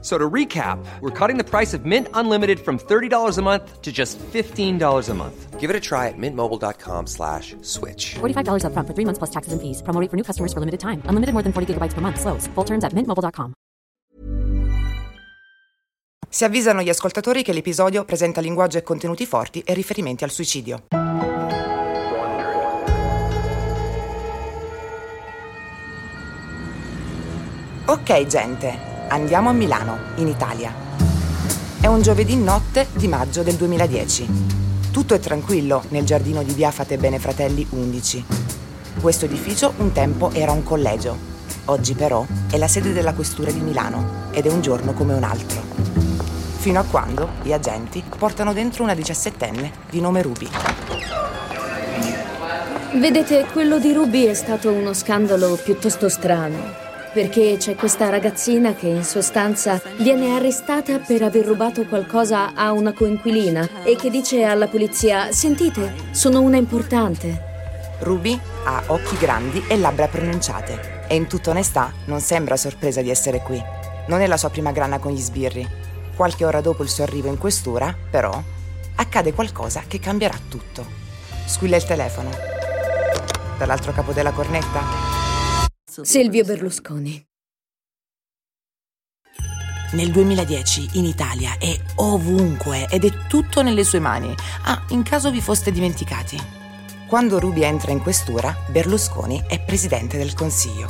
So 0.00 0.16
to 0.16 0.30
recap, 0.30 0.78
we're 1.00 1.10
cutting 1.10 1.38
the 1.38 1.44
price 1.44 1.74
of 1.74 1.84
Mint 1.84 2.06
Unlimited 2.14 2.60
from 2.60 2.78
$30 2.78 3.36
a 3.36 3.42
month 3.42 3.82
to 3.82 3.90
just 3.90 4.16
$15 4.32 5.08
a 5.08 5.14
month. 5.14 5.58
Give 5.58 5.70
it 5.70 5.74
a 5.74 5.80
try 5.80 6.06
at 6.06 6.14
mintmobile.com 6.16 7.08
slash 7.08 7.56
switch. 7.62 8.14
$45 8.20 8.64
up 8.64 8.72
front 8.72 8.86
for 8.86 8.94
three 8.94 9.04
months 9.04 9.18
plus 9.18 9.30
taxes 9.30 9.52
and 9.52 9.60
fees. 9.60 9.82
Promo 9.82 10.00
rate 10.00 10.08
for 10.08 10.16
new 10.16 10.22
customers 10.22 10.52
for 10.52 10.60
limited 10.60 10.78
time. 10.78 11.02
Unlimited 11.06 11.32
more 11.32 11.42
than 11.42 11.52
40 11.52 11.74
gigabytes 11.74 11.94
per 11.94 12.00
month. 12.00 12.20
Slows. 12.20 12.46
Full 12.54 12.64
terms 12.64 12.84
at 12.84 12.92
mintmobile.com. 12.92 13.54
Si 16.30 16.44
avvisano 16.44 16.82
gli 16.82 16.90
ascoltatori 16.90 17.42
che 17.42 17.52
l'episodio 17.52 18.04
presenta 18.04 18.40
linguaggio 18.40 18.78
e 18.78 18.82
contenuti 18.82 19.26
forti 19.26 19.62
e 19.64 19.72
riferimenti 19.72 20.24
al 20.24 20.30
suicidio. 20.30 20.84
Ok 27.86 28.26
gente, 28.26 28.87
andiamo 29.08 29.48
a 29.48 29.52
Milano, 29.52 29.98
in 30.16 30.28
Italia. 30.28 30.72
È 31.80 31.86
un 31.86 32.02
giovedì 32.02 32.36
notte 32.36 32.88
di 32.92 33.08
maggio 33.08 33.42
del 33.42 33.54
2010. 33.54 34.28
Tutto 34.90 35.14
è 35.14 35.18
tranquillo 35.18 35.82
nel 35.88 36.04
giardino 36.04 36.42
di 36.42 36.52
via 36.52 36.70
Fate 36.70 36.98
Bene 36.98 37.18
Fratelli 37.18 37.66
11. 37.70 38.24
Questo 39.00 39.24
edificio 39.24 39.72
un 39.78 39.92
tempo 39.92 40.30
era 40.32 40.52
un 40.52 40.62
collegio. 40.62 41.16
Oggi 41.66 41.94
però 41.94 42.26
è 42.50 42.56
la 42.56 42.68
sede 42.68 42.92
della 42.92 43.14
questura 43.14 43.50
di 43.50 43.60
Milano 43.60 44.28
ed 44.30 44.46
è 44.46 44.50
un 44.50 44.60
giorno 44.60 44.92
come 44.92 45.14
un 45.14 45.22
altro. 45.22 45.60
Fino 46.58 46.80
a 46.80 46.84
quando 46.84 47.30
gli 47.42 47.52
agenti 47.52 48.02
portano 48.18 48.52
dentro 48.52 48.82
una 48.82 48.94
diciassettenne 48.94 49.72
di 49.90 50.00
nome 50.00 50.22
Ruby. 50.22 50.48
Vedete, 52.94 53.46
quello 53.52 53.78
di 53.78 53.92
Ruby 53.92 54.24
è 54.24 54.34
stato 54.34 54.72
uno 54.72 54.92
scandalo 54.92 55.54
piuttosto 55.62 56.08
strano. 56.08 56.87
Perché 57.12 57.56
c'è 57.58 57.74
questa 57.74 58.10
ragazzina 58.10 58.74
che 58.74 58.86
in 58.86 59.02
sostanza 59.02 59.80
viene 59.98 60.36
arrestata 60.36 60.98
per 60.98 61.22
aver 61.22 61.46
rubato 61.46 61.84
qualcosa 61.84 62.54
a 62.54 62.72
una 62.72 62.92
coinquilina 62.92 63.82
e 63.82 63.96
che 63.96 64.10
dice 64.10 64.44
alla 64.44 64.68
polizia: 64.68 65.32
Sentite, 65.32 65.94
sono 66.10 66.40
una 66.40 66.56
importante. 66.56 67.46
Ruby 68.00 68.38
ha 68.64 68.82
occhi 68.88 69.16
grandi 69.16 69.64
e 69.66 69.76
labbra 69.76 70.06
pronunciate 70.06 71.04
e 71.08 71.16
in 71.16 71.26
tutta 71.26 71.50
onestà 71.50 71.92
non 72.04 72.20
sembra 72.20 72.56
sorpresa 72.56 73.00
di 73.00 73.10
essere 73.10 73.40
qui. 73.40 73.60
Non 74.06 74.20
è 74.20 74.26
la 74.26 74.36
sua 74.36 74.50
prima 74.50 74.70
grana 74.70 74.98
con 74.98 75.12
gli 75.12 75.20
sbirri. 75.20 75.66
Qualche 76.14 76.44
ora 76.44 76.60
dopo 76.60 76.82
il 76.82 76.88
suo 76.88 77.04
arrivo 77.04 77.28
in 77.28 77.38
questura, 77.38 77.94
però, 78.10 78.40
accade 78.96 79.32
qualcosa 79.32 79.82
che 79.88 79.98
cambierà 79.98 80.36
tutto. 80.48 80.86
Squilla 81.46 81.76
il 81.76 81.84
telefono. 81.84 82.30
Dall'altro 83.56 83.92
capo 83.92 84.12
della 84.12 84.32
cornetta 84.32 85.17
Silvio 86.02 86.44
Berlusconi. 86.44 87.26
Nel 89.92 90.12
2010 90.12 90.90
in 90.92 91.04
Italia 91.04 91.56
è 91.58 91.76
ovunque 91.96 92.86
ed 92.88 93.04
è 93.04 93.26
tutto 93.26 93.62
nelle 93.62 93.82
sue 93.82 93.98
mani. 93.98 94.32
Ah, 94.64 94.84
in 94.90 95.02
caso 95.02 95.32
vi 95.32 95.40
foste 95.40 95.72
dimenticati. 95.72 96.38
Quando 97.08 97.40
Ruby 97.40 97.64
entra 97.64 97.90
in 97.90 98.00
questura, 98.00 98.54
Berlusconi 98.68 99.42
è 99.48 99.60
presidente 99.60 100.18
del 100.18 100.34
Consiglio. 100.34 100.88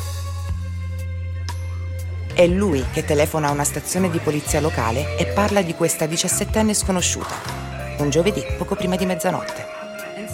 È 2.34 2.46
lui 2.46 2.84
che 2.92 3.04
telefona 3.04 3.48
a 3.48 3.52
una 3.52 3.64
stazione 3.64 4.10
di 4.10 4.18
polizia 4.18 4.60
locale 4.60 5.16
e 5.16 5.26
parla 5.26 5.62
di 5.62 5.74
questa 5.74 6.04
diciassettenne 6.04 6.74
sconosciuta. 6.74 7.34
Un 7.98 8.10
giovedì 8.10 8.44
poco 8.58 8.74
prima 8.74 8.96
di 8.96 9.06
mezzanotte. 9.06 9.77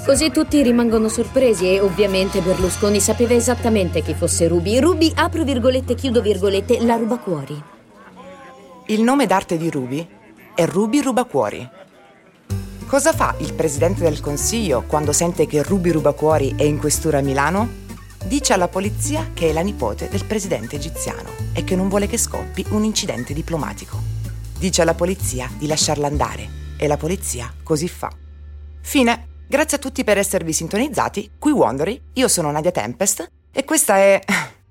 Così 0.04 0.30
tutti 0.30 0.62
rimangono 0.62 1.08
sorpresi 1.08 1.66
e 1.66 1.80
ovviamente 1.80 2.42
Berlusconi 2.42 3.00
sapeva 3.00 3.32
esattamente 3.32 4.02
chi 4.02 4.12
fosse 4.12 4.46
Ruby. 4.46 4.78
Ruby, 4.78 5.10
apro 5.14 5.44
virgolette, 5.44 5.94
chiudo 5.94 6.20
virgolette, 6.20 6.84
la 6.84 6.96
rubacuori. 6.96 7.60
Il 8.88 9.00
nome 9.00 9.24
d'arte 9.24 9.56
di 9.56 9.70
Ruby 9.70 10.06
è 10.54 10.66
Ruby 10.66 11.00
Rubacuori. 11.00 11.66
Cosa 12.86 13.14
fa 13.14 13.34
il 13.38 13.54
presidente 13.54 14.02
del 14.02 14.20
consiglio 14.20 14.84
quando 14.86 15.12
sente 15.12 15.46
che 15.46 15.62
Ruby 15.62 15.90
Rubacuori 15.90 16.54
è 16.54 16.64
in 16.64 16.78
questura 16.78 17.18
a 17.18 17.22
Milano? 17.22 17.66
Dice 18.26 18.52
alla 18.52 18.68
polizia 18.68 19.30
che 19.32 19.48
è 19.48 19.52
la 19.54 19.62
nipote 19.62 20.10
del 20.10 20.26
presidente 20.26 20.76
egiziano 20.76 21.30
e 21.54 21.64
che 21.64 21.74
non 21.76 21.88
vuole 21.88 22.08
che 22.08 22.18
scoppi 22.18 22.62
un 22.70 22.84
incidente 22.84 23.32
diplomatico. 23.32 23.98
Dice 24.58 24.82
alla 24.82 24.94
polizia 24.94 25.50
di 25.56 25.66
lasciarla 25.66 26.06
andare 26.06 26.46
e 26.76 26.86
la 26.86 26.98
polizia 26.98 27.50
così 27.62 27.88
fa. 27.88 28.12
Fine. 28.82 29.32
Grazie 29.46 29.76
a 29.76 29.80
tutti 29.80 30.04
per 30.04 30.18
esservi 30.18 30.52
sintonizzati. 30.52 31.32
Qui 31.38 31.52
Wondery, 31.52 32.00
io 32.14 32.28
sono 32.28 32.50
Nadia 32.50 32.70
Tempest 32.70 33.30
e 33.52 33.64
questa 33.64 33.96
è... 33.96 34.20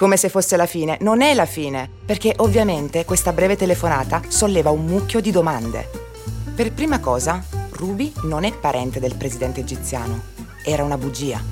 come 0.00 0.16
se 0.16 0.30
fosse 0.30 0.56
la 0.56 0.66
fine. 0.66 0.96
Non 1.00 1.20
è 1.20 1.34
la 1.34 1.44
fine, 1.44 1.90
perché 2.06 2.32
ovviamente 2.38 3.04
questa 3.04 3.32
breve 3.34 3.56
telefonata 3.56 4.22
solleva 4.28 4.70
un 4.70 4.86
mucchio 4.86 5.20
di 5.20 5.30
domande. 5.30 5.88
Per 6.54 6.72
prima 6.72 7.00
cosa, 7.00 7.44
Ruby 7.72 8.12
non 8.22 8.44
è 8.44 8.52
parente 8.52 8.98
del 8.98 9.16
presidente 9.16 9.60
egiziano. 9.60 10.22
Era 10.64 10.84
una 10.84 10.96
bugia. 10.96 11.42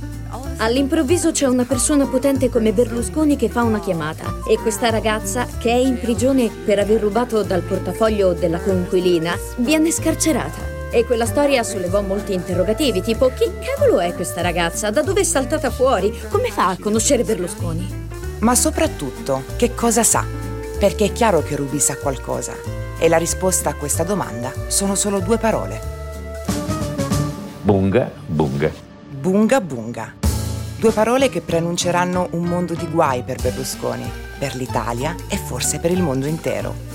All'improvviso 0.58 1.30
c'è 1.30 1.46
una 1.46 1.64
persona 1.64 2.06
potente 2.06 2.48
come 2.48 2.72
Berlusconi 2.72 3.36
che 3.36 3.48
fa 3.48 3.62
una 3.62 3.80
chiamata 3.80 4.38
e 4.48 4.56
questa 4.56 4.88
ragazza, 4.88 5.46
che 5.58 5.70
è 5.70 5.76
in 5.76 5.98
prigione 5.98 6.48
per 6.48 6.78
aver 6.78 7.00
rubato 7.00 7.42
dal 7.42 7.62
portafoglio 7.62 8.32
della 8.32 8.60
coinquilina, 8.60 9.36
viene 9.58 9.90
scarcerata. 9.90 10.77
E 10.90 11.04
quella 11.04 11.26
storia 11.26 11.62
sollevò 11.62 12.00
molti 12.00 12.32
interrogativi, 12.32 13.02
tipo 13.02 13.30
chi 13.34 13.44
cavolo 13.60 14.00
è 14.00 14.14
questa 14.14 14.40
ragazza? 14.40 14.90
Da 14.90 15.02
dove 15.02 15.20
è 15.20 15.24
saltata 15.24 15.70
fuori? 15.70 16.18
Come 16.30 16.50
fa 16.50 16.68
a 16.68 16.78
conoscere 16.80 17.24
Berlusconi? 17.24 18.06
Ma 18.38 18.54
soprattutto, 18.54 19.42
che 19.56 19.74
cosa 19.74 20.02
sa? 20.02 20.24
Perché 20.78 21.06
è 21.06 21.12
chiaro 21.12 21.42
che 21.42 21.56
Ruby 21.56 21.78
sa 21.78 21.98
qualcosa. 21.98 22.54
E 22.98 23.06
la 23.08 23.18
risposta 23.18 23.68
a 23.68 23.74
questa 23.74 24.02
domanda 24.02 24.50
sono 24.68 24.94
solo 24.94 25.20
due 25.20 25.36
parole. 25.36 25.78
Bunga, 27.60 28.10
bunga. 28.24 28.70
Bunga 29.10 29.60
bunga. 29.60 30.14
Due 30.78 30.92
parole 30.92 31.28
che 31.28 31.42
preannunceranno 31.42 32.28
un 32.30 32.44
mondo 32.44 32.72
di 32.72 32.88
guai 32.88 33.22
per 33.24 33.42
Berlusconi, 33.42 34.10
per 34.38 34.54
l'Italia 34.54 35.14
e 35.28 35.36
forse 35.36 35.80
per 35.80 35.90
il 35.90 36.00
mondo 36.00 36.26
intero. 36.26 36.87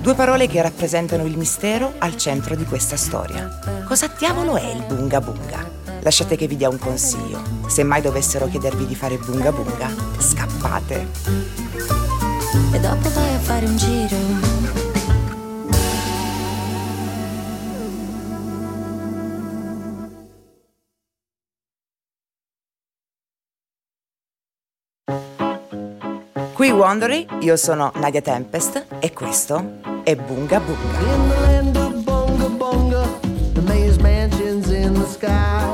Due 0.00 0.14
parole 0.14 0.46
che 0.46 0.62
rappresentano 0.62 1.24
il 1.24 1.36
mistero 1.36 1.94
al 1.98 2.16
centro 2.16 2.54
di 2.54 2.64
questa 2.64 2.96
storia. 2.96 3.58
Cosa 3.84 4.10
diavolo 4.16 4.56
è 4.56 4.64
il 4.70 4.84
bunga 4.84 5.20
bunga? 5.20 5.68
Lasciate 6.00 6.36
che 6.36 6.46
vi 6.46 6.56
dia 6.56 6.68
un 6.68 6.78
consiglio. 6.78 7.42
Se 7.66 7.82
mai 7.82 8.00
dovessero 8.00 8.46
chiedervi 8.46 8.86
di 8.86 8.94
fare 8.94 9.18
bunga 9.18 9.52
bunga, 9.52 9.90
scappate. 10.18 11.06
E 12.72 12.80
dopo 12.80 13.10
vai 13.10 13.34
a 13.34 13.38
fare 13.38 13.66
un 13.66 13.76
giro. 13.76 14.47
Qui 26.68 26.76
Wondery, 26.76 27.26
io 27.40 27.56
sono 27.56 27.90
Nadia 27.94 28.20
Tempest 28.20 28.88
e 28.98 29.14
questo 29.14 29.78
è 30.04 30.14
Bunga 30.16 30.60
Bunga. 30.60 30.98
In 30.98 31.28
the 31.30 31.40
land 31.40 31.76
of 31.76 32.02
bonga 32.04 32.46
bonga, 32.46 33.08
the 33.54 33.62
mayor's 33.62 33.96
mansion's 33.96 34.68
in 34.68 34.92
the 34.92 35.06
sky. 35.06 35.64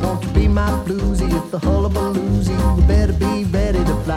Won't 0.00 0.24
you 0.24 0.30
be 0.30 0.48
my 0.48 0.70
bluesy 0.86 1.26
if 1.26 1.50
the 1.50 1.58
hullabaloozy? 1.58 2.52
You 2.52 2.82
better 2.86 3.12
be 3.12 3.46
ready 3.52 3.84
to 3.84 3.94
fly. 4.04 4.16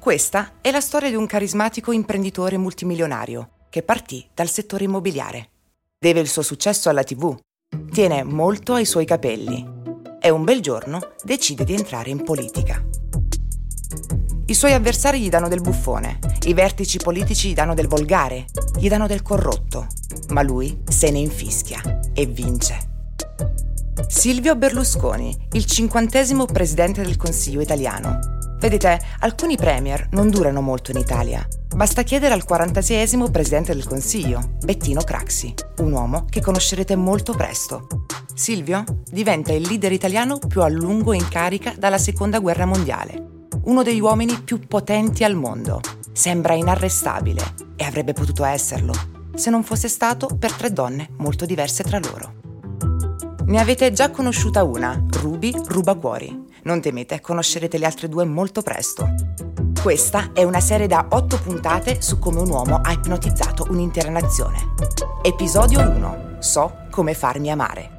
Questa 0.00 0.54
è 0.60 0.72
la 0.72 0.80
storia 0.80 1.08
di 1.08 1.14
un 1.14 1.26
carismatico 1.26 1.92
imprenditore 1.92 2.58
multimilionario 2.58 3.51
che 3.72 3.82
partì 3.82 4.28
dal 4.34 4.50
settore 4.50 4.84
immobiliare. 4.84 5.48
Deve 5.98 6.20
il 6.20 6.28
suo 6.28 6.42
successo 6.42 6.90
alla 6.90 7.04
TV. 7.04 7.34
Tiene 7.90 8.22
molto 8.22 8.74
ai 8.74 8.84
suoi 8.84 9.06
capelli. 9.06 9.66
E 10.20 10.28
un 10.28 10.44
bel 10.44 10.60
giorno 10.60 11.00
decide 11.24 11.64
di 11.64 11.72
entrare 11.72 12.10
in 12.10 12.22
politica. 12.22 12.84
I 14.44 14.52
suoi 14.52 14.74
avversari 14.74 15.20
gli 15.20 15.30
danno 15.30 15.48
del 15.48 15.62
buffone, 15.62 16.18
i 16.44 16.52
vertici 16.52 16.98
politici 16.98 17.48
gli 17.48 17.54
danno 17.54 17.72
del 17.72 17.88
volgare, 17.88 18.44
gli 18.76 18.90
danno 18.90 19.06
del 19.06 19.22
corrotto, 19.22 19.86
ma 20.28 20.42
lui 20.42 20.82
se 20.86 21.10
ne 21.10 21.20
infischia 21.20 21.80
e 22.12 22.26
vince. 22.26 22.90
Silvio 24.06 24.54
Berlusconi, 24.54 25.34
il 25.52 25.64
cinquantesimo 25.64 26.44
presidente 26.44 27.00
del 27.00 27.16
Consiglio 27.16 27.62
italiano. 27.62 28.41
Vedete, 28.62 29.00
alcuni 29.18 29.56
premier 29.56 30.06
non 30.12 30.30
durano 30.30 30.60
molto 30.60 30.92
in 30.92 30.96
Italia. 30.96 31.44
Basta 31.74 32.04
chiedere 32.04 32.32
al 32.32 32.44
46esimo 32.48 33.28
presidente 33.28 33.74
del 33.74 33.88
Consiglio, 33.88 34.52
Bettino 34.64 35.02
Craxi, 35.02 35.52
un 35.78 35.90
uomo 35.90 36.26
che 36.30 36.40
conoscerete 36.40 36.94
molto 36.94 37.32
presto. 37.32 37.88
Silvio 38.32 38.84
diventa 39.10 39.52
il 39.52 39.66
leader 39.66 39.90
italiano 39.90 40.38
più 40.38 40.62
a 40.62 40.68
lungo 40.68 41.12
in 41.12 41.26
carica 41.28 41.74
dalla 41.76 41.98
Seconda 41.98 42.38
Guerra 42.38 42.64
Mondiale. 42.64 43.48
Uno 43.64 43.82
degli 43.82 44.00
uomini 44.00 44.40
più 44.44 44.60
potenti 44.60 45.24
al 45.24 45.34
mondo. 45.34 45.80
Sembra 46.12 46.54
inarrestabile 46.54 47.42
e 47.74 47.82
avrebbe 47.82 48.12
potuto 48.12 48.44
esserlo, 48.44 48.92
se 49.34 49.50
non 49.50 49.64
fosse 49.64 49.88
stato 49.88 50.28
per 50.38 50.52
tre 50.52 50.72
donne 50.72 51.08
molto 51.16 51.46
diverse 51.46 51.82
tra 51.82 51.98
loro. 51.98 52.34
Ne 53.44 53.58
avete 53.60 53.90
già 53.90 54.10
conosciuta 54.10 54.62
una, 54.62 55.04
Ruby 55.10 55.52
Rubacuori. 55.66 56.50
Non 56.64 56.80
temete, 56.80 57.20
conoscerete 57.20 57.76
le 57.76 57.86
altre 57.86 58.08
due 58.08 58.24
molto 58.24 58.62
presto. 58.62 59.08
Questa 59.82 60.30
è 60.32 60.44
una 60.44 60.60
serie 60.60 60.86
da 60.86 61.06
otto 61.10 61.40
puntate 61.40 62.00
su 62.00 62.20
come 62.20 62.40
un 62.40 62.48
uomo 62.50 62.80
ha 62.80 62.92
ipnotizzato 62.92 63.66
un'intera 63.68 64.10
nazione. 64.10 64.74
Episodio 65.22 65.80
1. 65.80 66.36
So 66.38 66.86
come 66.90 67.14
farmi 67.14 67.50
amare. 67.50 67.90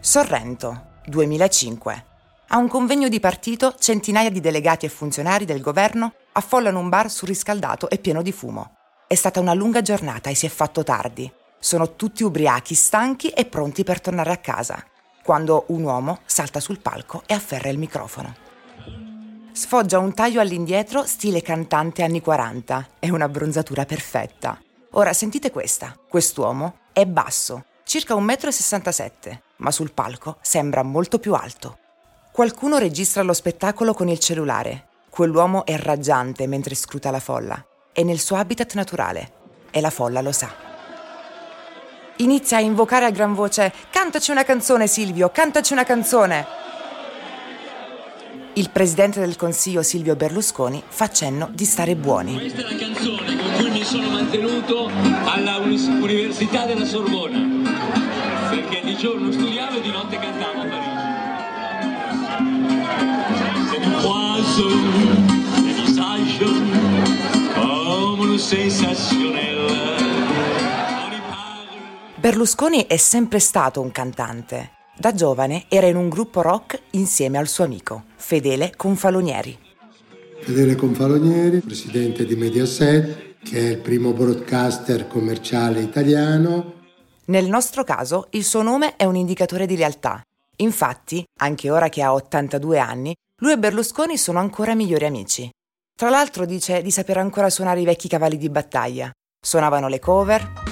Sorrento, 0.00 1.00
2005. 1.04 2.04
A 2.48 2.56
un 2.56 2.68
convegno 2.68 3.08
di 3.08 3.20
partito, 3.20 3.74
centinaia 3.78 4.30
di 4.30 4.40
delegati 4.40 4.86
e 4.86 4.88
funzionari 4.88 5.44
del 5.44 5.60
governo 5.60 6.14
affollano 6.32 6.78
un 6.78 6.88
bar 6.88 7.10
surriscaldato 7.10 7.90
e 7.90 7.98
pieno 7.98 8.22
di 8.22 8.32
fumo. 8.32 8.76
È 9.06 9.14
stata 9.14 9.38
una 9.38 9.52
lunga 9.52 9.82
giornata 9.82 10.30
e 10.30 10.34
si 10.34 10.46
è 10.46 10.48
fatto 10.48 10.82
tardi. 10.82 11.30
Sono 11.58 11.94
tutti 11.94 12.22
ubriachi, 12.22 12.74
stanchi 12.74 13.28
e 13.28 13.44
pronti 13.44 13.84
per 13.84 14.00
tornare 14.00 14.32
a 14.32 14.38
casa, 14.38 14.82
quando 15.26 15.64
un 15.68 15.82
uomo 15.82 16.20
salta 16.24 16.60
sul 16.60 16.78
palco 16.78 17.24
e 17.26 17.34
afferra 17.34 17.68
il 17.68 17.78
microfono. 17.78 18.32
Sfoggia 19.50 19.98
un 19.98 20.14
taglio 20.14 20.40
all'indietro 20.40 21.04
stile 21.04 21.42
cantante 21.42 22.04
anni 22.04 22.20
40 22.20 22.90
e 23.00 23.10
un'abbronzatura 23.10 23.84
perfetta. 23.84 24.56
Ora 24.92 25.12
sentite 25.12 25.50
questa. 25.50 25.98
Quest'uomo 26.08 26.78
è 26.92 27.04
basso, 27.06 27.64
circa 27.82 28.14
1,67 28.14 29.32
m, 29.32 29.38
ma 29.56 29.72
sul 29.72 29.92
palco 29.92 30.36
sembra 30.42 30.84
molto 30.84 31.18
più 31.18 31.34
alto. 31.34 31.78
Qualcuno 32.30 32.78
registra 32.78 33.22
lo 33.22 33.32
spettacolo 33.32 33.94
con 33.94 34.08
il 34.08 34.20
cellulare. 34.20 34.86
Quell'uomo 35.10 35.64
è 35.66 35.76
raggiante 35.76 36.46
mentre 36.46 36.76
scruta 36.76 37.10
la 37.10 37.18
folla. 37.18 37.66
È 37.92 38.04
nel 38.04 38.20
suo 38.20 38.36
habitat 38.36 38.74
naturale 38.74 39.32
e 39.72 39.80
la 39.80 39.90
folla 39.90 40.20
lo 40.20 40.32
sa. 40.32 40.65
Inizia 42.16 42.56
a 42.56 42.60
invocare 42.60 43.04
a 43.04 43.10
gran 43.10 43.34
voce: 43.34 43.72
Cantaci 43.90 44.30
una 44.30 44.44
canzone, 44.44 44.86
Silvio, 44.86 45.30
cantaci 45.30 45.72
una 45.72 45.84
canzone. 45.84 46.46
Il 48.54 48.70
presidente 48.70 49.20
del 49.20 49.36
Consiglio 49.36 49.82
Silvio 49.82 50.16
Berlusconi 50.16 50.82
fa 50.86 51.10
cenno 51.10 51.48
di 51.52 51.66
stare 51.66 51.94
buoni. 51.94 52.38
Questa 52.38 52.60
è 52.60 52.72
la 52.72 52.78
canzone 52.78 53.36
con 53.36 53.52
cui 53.58 53.70
mi 53.70 53.84
sono 53.84 54.08
mantenuto 54.08 54.90
all'Università 55.24 56.64
della 56.64 56.86
Sorbona, 56.86 57.38
perché 58.48 58.80
di 58.82 58.96
giorno 58.96 59.30
studiavo 59.30 59.76
e 59.76 59.80
di 59.82 59.90
notte 59.90 60.18
cantavo 60.18 60.60
a 60.60 60.64
Parigi. 60.64 61.04
C'est 68.38 68.60
du 69.14 69.95
Berlusconi 72.26 72.88
è 72.88 72.96
sempre 72.96 73.38
stato 73.38 73.80
un 73.80 73.92
cantante. 73.92 74.72
Da 74.98 75.14
giovane 75.14 75.66
era 75.68 75.86
in 75.86 75.94
un 75.94 76.08
gruppo 76.08 76.42
rock 76.42 76.82
insieme 76.90 77.38
al 77.38 77.46
suo 77.46 77.62
amico, 77.62 78.06
Fedele 78.16 78.72
Confalonieri. 78.74 79.56
Fedele 80.40 80.74
Confalonieri, 80.74 81.60
presidente 81.60 82.24
di 82.26 82.34
Mediaset, 82.34 83.36
che 83.44 83.58
è 83.58 83.70
il 83.70 83.78
primo 83.78 84.12
broadcaster 84.12 85.06
commerciale 85.06 85.80
italiano. 85.80 86.72
Nel 87.26 87.46
nostro 87.46 87.84
caso 87.84 88.26
il 88.30 88.42
suo 88.42 88.62
nome 88.62 88.96
è 88.96 89.04
un 89.04 89.14
indicatore 89.14 89.64
di 89.64 89.76
lealtà. 89.76 90.20
Infatti, 90.56 91.22
anche 91.38 91.70
ora 91.70 91.88
che 91.88 92.02
ha 92.02 92.12
82 92.12 92.78
anni, 92.80 93.14
lui 93.40 93.52
e 93.52 93.58
Berlusconi 93.58 94.18
sono 94.18 94.40
ancora 94.40 94.74
migliori 94.74 95.04
amici. 95.04 95.48
Tra 95.94 96.10
l'altro 96.10 96.44
dice 96.44 96.82
di 96.82 96.90
saper 96.90 97.18
ancora 97.18 97.50
suonare 97.50 97.82
i 97.82 97.84
vecchi 97.84 98.08
cavalli 98.08 98.36
di 98.36 98.50
battaglia. 98.50 99.12
Suonavano 99.40 99.86
le 99.86 100.00
cover, 100.00 100.64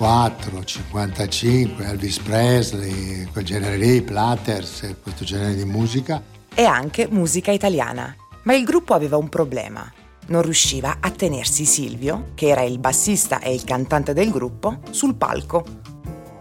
4, 0.00 0.64
55, 0.64 1.84
Elvis 1.84 2.20
Presley, 2.20 3.26
quel 3.30 3.44
genere 3.44 3.76
lì, 3.76 4.00
Platters, 4.00 4.94
questo 5.02 5.26
genere 5.26 5.54
di 5.54 5.66
musica. 5.66 6.22
e 6.54 6.64
anche 6.64 7.06
musica 7.10 7.50
italiana. 7.50 8.16
Ma 8.44 8.54
il 8.54 8.64
gruppo 8.64 8.94
aveva 8.94 9.18
un 9.18 9.28
problema. 9.28 9.92
Non 10.28 10.40
riusciva 10.40 10.96
a 11.00 11.10
tenersi 11.10 11.66
Silvio, 11.66 12.30
che 12.34 12.48
era 12.48 12.62
il 12.62 12.78
bassista 12.78 13.40
e 13.40 13.52
il 13.52 13.62
cantante 13.64 14.14
del 14.14 14.30
gruppo, 14.30 14.78
sul 14.88 15.16
palco. 15.16 15.64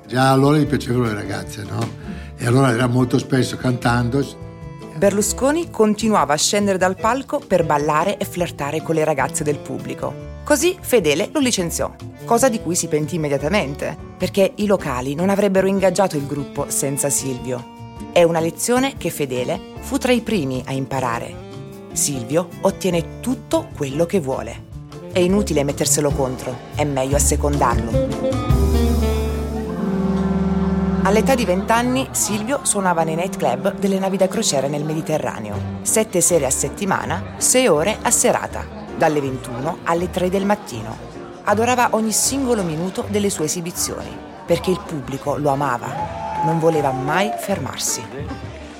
Già 0.07 0.31
allora 0.31 0.57
gli 0.57 0.65
piacevano 0.65 1.07
le 1.07 1.13
ragazze, 1.15 1.63
no? 1.63 1.85
E 2.38 2.45
allora 2.45 2.71
era 2.71 2.88
molto 2.88 3.17
spesso 3.17 3.57
cantando. 3.57 4.25
Berlusconi 4.95 5.69
continuava 5.69 6.31
a 6.31 6.38
scendere 6.38 6.77
dal 6.77 6.95
palco 6.95 7.39
per 7.45 7.65
ballare 7.65 8.15
e 8.15 8.23
flirtare 8.23 8.81
con 8.81 8.95
le 8.95 9.03
ragazze 9.03 9.44
del 9.44 9.59
pubblico. 9.59 10.29
Così 10.50 10.75
Fedele 10.81 11.30
lo 11.31 11.40
licenziò, 11.40 11.94
cosa 12.25 12.50
di 12.50 12.60
cui 12.60 12.74
si 12.74 12.88
pentì 12.88 13.18
immediatamente, 13.18 13.96
perché 14.18 14.54
i 14.56 14.66
locali 14.66 15.13
non 15.13 15.30
avrebbero 15.30 15.68
ingaggiato 15.68 16.18
il 16.18 16.25
gruppo 16.25 16.72
senza 16.72 17.07
Silvio. 17.12 17.63
È 18.12 18.24
una 18.24 18.40
lezione 18.40 18.98
che 18.98 19.12
Fedele 19.12 19.60
fu 19.81 20.00
tra 20.00 20.12
i 20.12 20.22
primi 20.22 20.63
a 20.66 20.72
imparare. 20.72 21.36
Silvio 21.92 22.50
ottiene 22.62 23.19
tutto 23.19 23.68
quello 23.75 24.07
che 24.07 24.19
vuole. 24.19 24.63
È 25.12 25.19
inutile 25.19 25.63
metterselo 25.63 26.10
contro, 26.10 26.57
è 26.74 26.84
meglio 26.84 27.18
assecondarlo. 27.18 28.07
All'età 31.04 31.36
di 31.36 31.45
20 31.45 31.72
anni 31.72 32.07
Silvio 32.10 32.62
suonava 32.63 33.04
nei 33.04 33.13
nightclub 33.13 33.78
delle 33.78 34.00
navi 34.00 34.18
da 34.18 34.28
crociera 34.28 34.66
nel 34.66 34.84
Mediterraneo, 34.84 35.78
sette 35.84 36.22
sere 36.22 36.48
a 36.48 36.50
settimana, 36.50 37.36
sei 37.38 37.68
ore 37.68 38.00
a 38.02 38.10
serata, 38.10 38.79
dalle 39.00 39.22
21 39.22 39.80
alle 39.84 40.12
3 40.12 40.30
del 40.30 40.46
mattino. 40.46 41.07
Adorava 41.46 41.90
ogni 41.92 42.12
singolo 42.12 42.62
minuto 42.63 43.06
delle 43.07 43.30
sue 43.30 43.46
esibizioni, 43.46 44.16
perché 44.46 44.69
il 44.69 44.81
pubblico 44.86 45.38
lo 45.38 45.50
amava, 45.50 45.88
non 46.44 46.60
voleva 46.60 46.92
mai 46.92 47.31
fermarsi. 47.40 48.04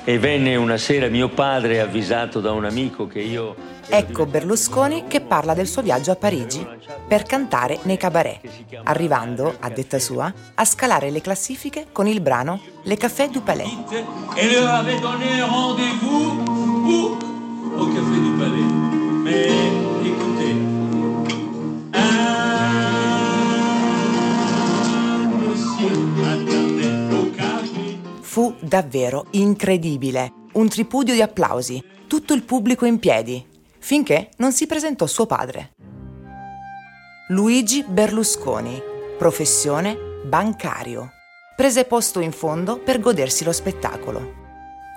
E 0.04 0.20
venne 0.20 0.56
una 0.56 0.78
sera 0.78 1.08
mio 1.08 1.30
padre 1.30 1.80
avvisato 1.80 2.42
da 2.42 2.52
un 2.52 2.66
amico 2.66 3.08
che 3.08 3.20
io... 3.20 3.56
Ecco 3.92 4.26
Berlusconi 4.26 5.06
che 5.08 5.22
parla 5.22 5.56
del 5.56 5.68
suo 5.68 5.82
viaggio 5.82 6.12
a 6.12 6.16
Parigi 6.16 6.68
per 7.08 7.24
cantare 7.24 7.80
nei 7.84 7.98
cabaret, 7.98 8.40
arrivando, 8.84 9.56
a 9.60 9.70
detta 9.70 9.98
sua, 9.98 10.32
a 10.54 10.66
scalare 10.66 11.10
le 11.10 11.22
classifiche 11.22 11.88
con 11.92 12.08
il 12.08 12.22
brano 12.22 12.60
Le 12.84 12.98
Café 12.98 13.30
du 13.30 13.42
Palais. 13.42 13.72
Et 14.36 14.52
leur 14.52 14.70
avait 14.70 15.00
donné 15.00 15.42
rendez-vous 15.42 17.18
Au 17.78 17.86
Café 17.88 18.20
du 18.20 18.32
Palais. 18.38 18.90
Mais 19.24 19.89
Fu 28.30 28.54
davvero 28.60 29.26
incredibile, 29.32 30.32
un 30.54 30.70
tripudio 30.70 31.16
di 31.16 31.22
applausi, 31.24 31.84
tutto 32.06 32.36
il 32.36 32.44
pubblico 32.44 32.86
in 32.86 33.00
piedi, 33.00 33.44
finché 33.80 34.30
non 34.38 34.52
si 34.52 34.68
presentò 34.68 35.08
suo 35.08 35.26
padre. 35.26 35.72
Luigi 37.30 37.84
Berlusconi, 37.88 38.80
professione 39.18 39.98
bancario. 40.26 41.10
Prese 41.56 41.86
posto 41.86 42.20
in 42.20 42.32
fondo 42.32 42.78
per 42.78 43.00
godersi 43.00 43.44
lo 43.44 43.52
spettacolo. 43.52 44.34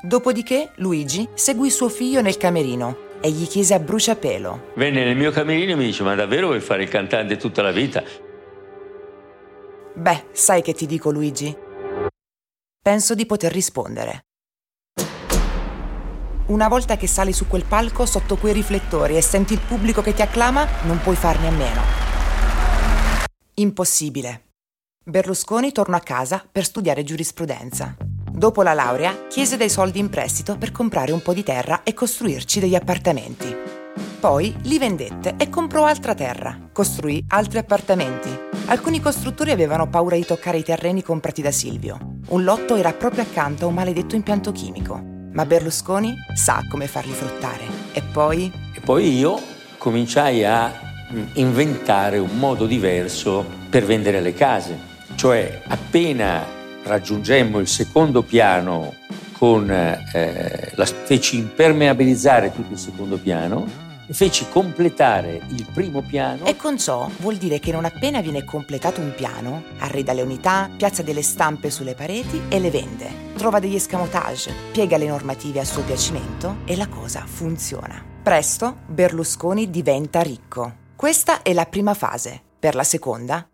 Dopodiché 0.03 0.73
Luigi 0.75 1.27
seguì 1.33 1.71
suo 1.71 1.89
figlio 1.89 2.21
nel 2.21 2.37
camerino 2.37 2.99
e 3.23 3.31
gli 3.31 3.47
chiese 3.47 3.73
a 3.73 3.79
bruciapelo 3.79 4.73
Venne 4.75 5.05
nel 5.07 5.17
mio 5.17 5.31
camerino 5.31 5.73
e 5.73 5.77
mi 5.77 5.87
dice: 5.87 6.03
Ma 6.03 6.15
davvero 6.15 6.49
vuoi 6.49 6.61
fare 6.61 6.83
il 6.83 6.91
cantante 6.91 7.39
tutta 7.39 7.63
la 7.63 7.73
vita? 7.73 8.05
Beh, 9.95 10.25
sai 10.33 10.61
che 10.61 10.75
ti 10.75 10.85
dico 10.85 11.11
Luigi? 11.11 11.71
Penso 12.83 13.15
di 13.15 13.27
poter 13.27 13.53
rispondere. 13.53 14.25
Una 16.47 16.67
volta 16.67 16.97
che 16.97 17.07
sali 17.07 17.33
su 17.33 17.47
quel 17.47 17.65
palco 17.65 18.07
sotto 18.07 18.37
quei 18.37 18.53
riflettori 18.53 19.17
e 19.17 19.23
senti 19.23 19.53
il 19.53 19.61
pubblico 19.61 20.03
che 20.03 20.13
ti 20.13 20.21
acclama, 20.21 20.67
non 20.83 21.01
puoi 21.01 21.15
farne 21.15 21.47
a 21.47 21.51
meno. 21.53 21.81
Impossibile. 23.55 24.49
Berlusconi 25.05 25.71
tornò 25.71 25.97
a 25.97 26.01
casa 26.01 26.45
per 26.51 26.65
studiare 26.65 27.05
giurisprudenza. 27.05 27.95
Dopo 28.29 28.63
la 28.63 28.75
laurea, 28.75 29.29
chiese 29.29 29.57
dei 29.57 29.71
soldi 29.71 30.01
in 30.01 30.11
prestito 30.11 30.59
per 30.59 30.73
comprare 30.73 31.13
un 31.13 31.23
po' 31.23 31.35
di 31.35 31.45
terra 31.45 31.85
e 31.85 31.95
costruirci 31.95 32.59
degli 32.59 32.75
appartamenti. 32.75 33.55
Poi 34.19 34.57
li 34.63 34.79
vendette 34.81 35.37
e 35.39 35.49
comprò 35.49 35.85
altra 35.85 36.15
terra, 36.15 36.69
costruì 36.73 37.25
altri 37.29 37.59
appartamenti. 37.59 38.32
Alcuni 38.67 39.01
costruttori 39.01 39.51
avevano 39.51 39.89
paura 39.89 40.17
di 40.17 40.25
toccare 40.25 40.59
i 40.59 40.63
terreni 40.63 41.03
comprati 41.03 41.43
da 41.43 41.51
Silvio. 41.51 42.21
Un 42.29 42.45
lotto 42.45 42.77
era 42.77 42.93
proprio 42.93 43.23
accanto 43.23 43.65
a 43.65 43.69
un 43.69 43.75
maledetto 43.75 44.15
impianto 44.15 44.53
chimico. 44.53 45.01
Ma 45.33 45.45
Berlusconi 45.45 46.15
sa 46.35 46.63
come 46.71 46.87
farli 46.87 47.13
fruttare. 47.13 47.65
E 47.93 48.03
poi? 48.03 48.51
E 48.73 48.81
poi 48.81 49.19
io 49.19 49.39
cominciai 49.79 50.45
a 50.45 50.73
mm, 51.13 51.23
inventare 51.35 52.19
un 52.19 52.39
modo 52.39 52.67
diverso 52.67 53.45
per 53.69 53.85
vendere 53.85 54.21
le 54.21 54.33
case. 54.33 54.79
Cioè, 55.17 55.63
appena 55.67 56.45
raggiungemmo 56.85 57.59
il 57.59 57.69
secondo 57.69 58.23
piano 58.23 58.95
con 59.33 59.71
eh, 59.71 60.71
la 60.75 60.85
feci 60.87 61.37
impermeabilizzare 61.37 62.53
tutto 62.53 62.73
il 62.73 62.79
secondo 62.79 63.19
piano 63.19 63.91
feci 64.11 64.49
completare 64.49 65.43
il 65.49 65.67
primo 65.73 66.03
piano. 66.03 66.45
E 66.45 66.57
con 66.57 66.79
ciò 66.79 67.09
vuol 67.19 67.37
dire 67.37 67.59
che 67.59 67.73
non 67.73 67.85
appena 67.85 68.21
viene 68.21 68.45
completato 68.45 69.01
un 69.01 69.15
piano, 69.15 69.65
arreda 69.79 70.13
le 70.13 70.23
unità, 70.23 70.71
piazza 70.77 71.03
delle 71.03 71.23
stampe 71.23 71.71
sulle 71.71 71.95
pareti 71.95 72.43
e 72.49 72.59
le 72.59 72.71
vende. 72.71 73.31
Trova 73.37 73.59
degli 73.59 73.75
escamotage, 73.75 74.53
piega 74.73 74.97
le 74.97 75.07
normative 75.07 75.61
a 75.61 75.65
suo 75.65 75.83
piacimento 75.83 76.57
e 76.65 76.77
la 76.77 76.89
cosa 76.89 77.25
funziona. 77.27 78.03
Presto 78.23 78.79
Berlusconi 78.87 79.71
diventa 79.71 80.21
ricco. 80.21 80.81
Questa 80.97 81.43
è 81.43 81.53
la 81.53 81.67
prima 81.67 81.95
fase. 81.95 82.41
Per 82.59 82.75
la 82.75 82.85
seconda, 82.85 83.47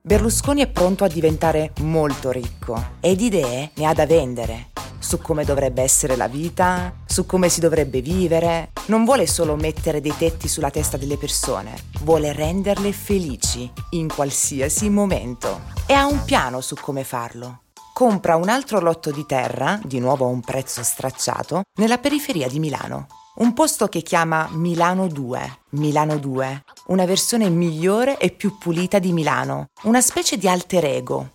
Berlusconi 0.00 0.62
è 0.62 0.68
pronto 0.68 1.04
a 1.04 1.08
diventare 1.08 1.72
molto 1.80 2.30
ricco 2.30 2.90
ed 3.00 3.20
idee 3.20 3.70
ne 3.74 3.86
ha 3.86 3.92
da 3.92 4.06
vendere 4.06 4.70
su 5.02 5.18
come 5.18 5.44
dovrebbe 5.44 5.82
essere 5.82 6.16
la 6.16 6.28
vita, 6.28 6.94
su 7.12 7.26
come 7.26 7.50
si 7.50 7.60
dovrebbe 7.60 8.00
vivere. 8.00 8.70
Non 8.86 9.04
vuole 9.04 9.26
solo 9.26 9.54
mettere 9.54 10.00
dei 10.00 10.14
tetti 10.16 10.48
sulla 10.48 10.70
testa 10.70 10.96
delle 10.96 11.18
persone, 11.18 11.76
vuole 12.00 12.32
renderle 12.32 12.90
felici 12.92 13.70
in 13.90 14.08
qualsiasi 14.08 14.88
momento. 14.88 15.60
E 15.86 15.92
ha 15.92 16.06
un 16.06 16.24
piano 16.24 16.62
su 16.62 16.74
come 16.80 17.04
farlo. 17.04 17.64
Compra 17.92 18.36
un 18.36 18.48
altro 18.48 18.80
lotto 18.80 19.10
di 19.10 19.26
terra, 19.26 19.78
di 19.84 19.98
nuovo 19.98 20.24
a 20.24 20.28
un 20.28 20.40
prezzo 20.40 20.82
stracciato, 20.82 21.64
nella 21.78 21.98
periferia 21.98 22.48
di 22.48 22.58
Milano. 22.58 23.08
Un 23.34 23.52
posto 23.52 23.88
che 23.88 24.00
chiama 24.00 24.48
Milano 24.52 25.06
2. 25.06 25.58
Milano 25.72 26.16
2, 26.16 26.62
una 26.86 27.04
versione 27.04 27.50
migliore 27.50 28.16
e 28.16 28.30
più 28.30 28.56
pulita 28.56 28.98
di 28.98 29.12
Milano, 29.12 29.66
una 29.82 30.00
specie 30.00 30.38
di 30.38 30.48
alter 30.48 30.84
ego, 30.86 31.30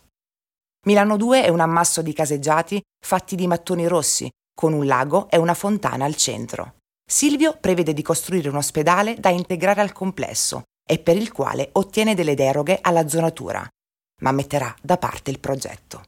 Milano 0.88 1.18
2 1.18 1.44
è 1.44 1.50
un 1.50 1.60
ammasso 1.60 2.02
di 2.02 2.14
caseggiati 2.14 2.82
fatti 3.04 3.36
di 3.36 3.46
mattoni 3.46 3.88
rossi, 3.88 4.30
con 4.58 4.74
un 4.74 4.88
lago 4.88 5.30
e 5.30 5.38
una 5.38 5.54
fontana 5.54 6.06
al 6.06 6.16
centro. 6.16 6.78
Silvio 7.08 7.56
prevede 7.62 7.94
di 7.94 8.02
costruire 8.02 8.50
un 8.50 8.56
ospedale 8.56 9.14
da 9.20 9.30
integrare 9.30 9.82
al 9.82 9.92
complesso 9.92 10.64
e 10.84 10.98
per 10.98 11.16
il 11.16 11.32
quale 11.32 11.70
ottiene 11.74 12.16
delle 12.16 12.34
deroghe 12.34 12.80
alla 12.82 13.08
zonatura, 13.08 13.64
ma 14.24 14.32
metterà 14.32 14.76
da 14.82 14.98
parte 14.98 15.30
il 15.30 15.40
progetto. 15.40 16.06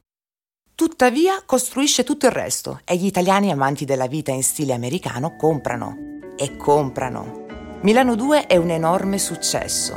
Tuttavia 0.74 1.44
costruisce 1.46 2.02
tutto 2.02 2.26
il 2.26 2.32
resto 2.32 2.80
e 2.84 2.96
gli 2.96 3.06
italiani 3.06 3.52
amanti 3.52 3.84
della 3.84 4.08
vita 4.08 4.32
in 4.32 4.42
stile 4.42 4.72
americano 4.72 5.36
comprano. 5.36 6.18
E 6.36 6.56
comprano. 6.56 7.46
Milano 7.82 8.16
2 8.16 8.46
è 8.46 8.56
un 8.56 8.70
enorme 8.70 9.18
successo. 9.18 9.94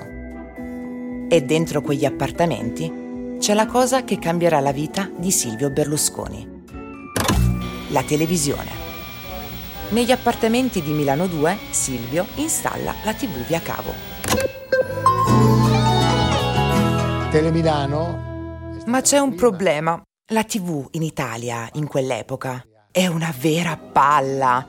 E 1.27 1.41
dentro 1.41 1.81
quegli 1.81 2.05
appartamenti 2.05 3.37
c'è 3.39 3.55
la 3.55 3.65
cosa 3.65 4.03
che 4.03 4.19
cambierà 4.19 4.59
la 4.59 4.71
vita 4.71 5.09
di 5.17 5.31
Silvio 5.31 5.71
Berlusconi. 5.71 6.52
La 7.93 8.01
televisione. 8.01 8.71
Negli 9.89 10.11
appartamenti 10.11 10.81
di 10.81 10.93
Milano 10.93 11.27
2, 11.27 11.57
Silvio 11.69 12.25
installa 12.35 12.95
la 13.03 13.13
TV 13.13 13.45
via 13.45 13.61
cavo. 13.61 13.93
Telemilano. 17.29 18.79
Ma 18.87 19.01
c'è 19.01 19.19
un 19.19 19.35
problema. 19.35 20.01
La 20.31 20.43
TV 20.43 20.87
in 20.93 21.03
Italia, 21.03 21.69
in 21.73 21.85
quell'epoca, 21.85 22.65
è 22.91 23.05
una 23.05 23.31
vera 23.39 23.77
palla. 23.77 24.67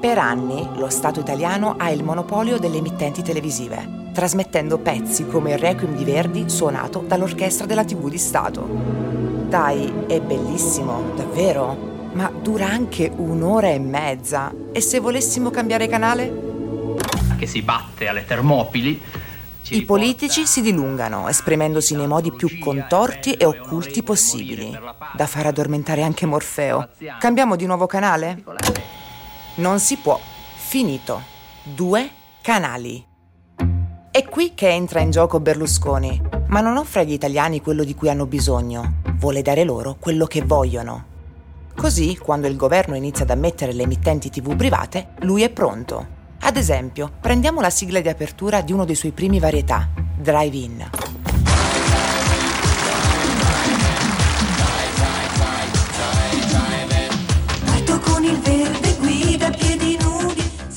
Per 0.00 0.18
anni 0.18 0.64
lo 0.76 0.88
Stato 0.88 1.18
italiano 1.18 1.74
ha 1.76 1.90
il 1.90 2.04
monopolio 2.04 2.58
delle 2.58 2.76
emittenti 2.76 3.22
televisive 3.22 3.98
trasmettendo 4.12 4.78
pezzi 4.78 5.26
come 5.26 5.52
il 5.52 5.58
Requiem 5.58 5.96
di 5.96 6.04
Verdi 6.04 6.50
suonato 6.50 7.02
dall'orchestra 7.06 7.64
della 7.64 7.82
TV 7.84 8.10
di 8.10 8.18
Stato. 8.18 8.68
Dai, 9.48 9.90
è 10.06 10.20
bellissimo, 10.20 11.12
davvero, 11.16 11.91
ma 12.12 12.30
dura 12.30 12.66
anche 12.68 13.10
un'ora 13.14 13.68
e 13.68 13.78
mezza. 13.78 14.52
E 14.72 14.80
se 14.80 15.00
volessimo 15.00 15.50
cambiare 15.50 15.88
canale? 15.88 16.50
Che 17.36 17.46
si 17.46 17.62
batte 17.62 18.08
alle 18.08 18.24
Termopili. 18.24 19.00
I 19.70 19.84
politici 19.84 20.44
si 20.44 20.60
dilungano, 20.60 21.28
esprimendosi 21.28 21.94
nei 21.94 22.06
modi 22.06 22.32
più 22.32 22.58
contorti 22.58 23.34
e 23.34 23.44
occulti 23.44 24.02
possibili, 24.02 24.76
da 25.14 25.26
far 25.26 25.46
addormentare 25.46 26.02
anche 26.02 26.26
Morfeo. 26.26 26.88
Cambiamo 27.18 27.56
di 27.56 27.64
nuovo 27.64 27.86
canale? 27.86 28.42
Non 29.56 29.78
si 29.78 29.96
può. 29.96 30.18
Finito. 30.56 31.22
Due 31.62 32.10
canali. 32.42 33.06
È 34.10 34.24
qui 34.24 34.52
che 34.54 34.68
entra 34.68 35.00
in 35.00 35.10
gioco 35.10 35.40
Berlusconi, 35.40 36.20
ma 36.48 36.60
non 36.60 36.76
offre 36.76 37.00
agli 37.00 37.12
italiani 37.12 37.62
quello 37.62 37.84
di 37.84 37.94
cui 37.94 38.10
hanno 38.10 38.26
bisogno, 38.26 38.96
vuole 39.14 39.40
dare 39.40 39.64
loro 39.64 39.96
quello 39.98 40.26
che 40.26 40.42
vogliono. 40.42 41.11
Così, 41.74 42.16
quando 42.16 42.46
il 42.46 42.56
governo 42.56 42.94
inizia 42.94 43.24
ad 43.24 43.30
ammettere 43.30 43.72
le 43.72 43.82
emittenti 43.82 44.30
tv 44.30 44.54
private, 44.54 45.08
lui 45.20 45.42
è 45.42 45.50
pronto. 45.50 46.06
Ad 46.40 46.56
esempio, 46.56 47.10
prendiamo 47.20 47.60
la 47.60 47.70
sigla 47.70 48.00
di 48.00 48.08
apertura 48.08 48.60
di 48.60 48.72
uno 48.72 48.84
dei 48.84 48.94
suoi 48.94 49.12
primi 49.12 49.38
varietà, 49.38 49.88
Drive 50.16 50.56
In. 50.56 50.90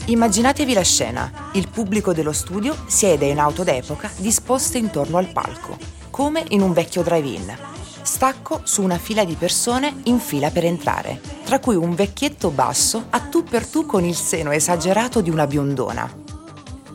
Immaginatevi 0.07 0.73
la 0.73 0.83
scena. 0.83 1.31
Il 1.53 1.67
pubblico 1.67 2.13
dello 2.13 2.31
studio 2.31 2.75
siede 2.85 3.25
in 3.25 3.39
auto 3.39 3.63
d'epoca 3.63 4.11
disposte 4.17 4.77
intorno 4.77 5.17
al 5.17 5.31
palco, 5.31 5.77
come 6.11 6.43
in 6.49 6.61
un 6.61 6.73
vecchio 6.73 7.01
drive-in. 7.01 7.74
Stacco 8.15 8.61
su 8.63 8.81
una 8.81 8.97
fila 8.97 9.25
di 9.25 9.35
persone 9.35 9.93
in 10.03 10.19
fila 10.19 10.49
per 10.49 10.63
entrare, 10.63 11.19
tra 11.43 11.59
cui 11.59 11.75
un 11.75 11.93
vecchietto 11.93 12.49
basso 12.49 13.07
a 13.09 13.19
tu 13.19 13.43
per 13.43 13.67
tu 13.67 13.85
con 13.85 14.05
il 14.05 14.15
seno 14.15 14.51
esagerato 14.51 15.19
di 15.19 15.29
una 15.29 15.45
biondona. 15.45 16.09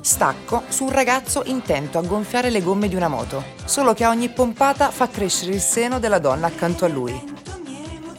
Stacco 0.00 0.62
su 0.68 0.84
un 0.84 0.90
ragazzo 0.90 1.42
intento 1.44 1.98
a 1.98 2.02
gonfiare 2.04 2.48
le 2.48 2.62
gomme 2.62 2.88
di 2.88 2.94
una 2.94 3.08
moto, 3.08 3.44
solo 3.66 3.92
che 3.92 4.04
a 4.04 4.08
ogni 4.08 4.30
pompata 4.30 4.90
fa 4.90 5.10
crescere 5.10 5.52
il 5.52 5.60
seno 5.60 5.98
della 5.98 6.18
donna 6.18 6.46
accanto 6.46 6.86
a 6.86 6.88
lui. 6.88 7.22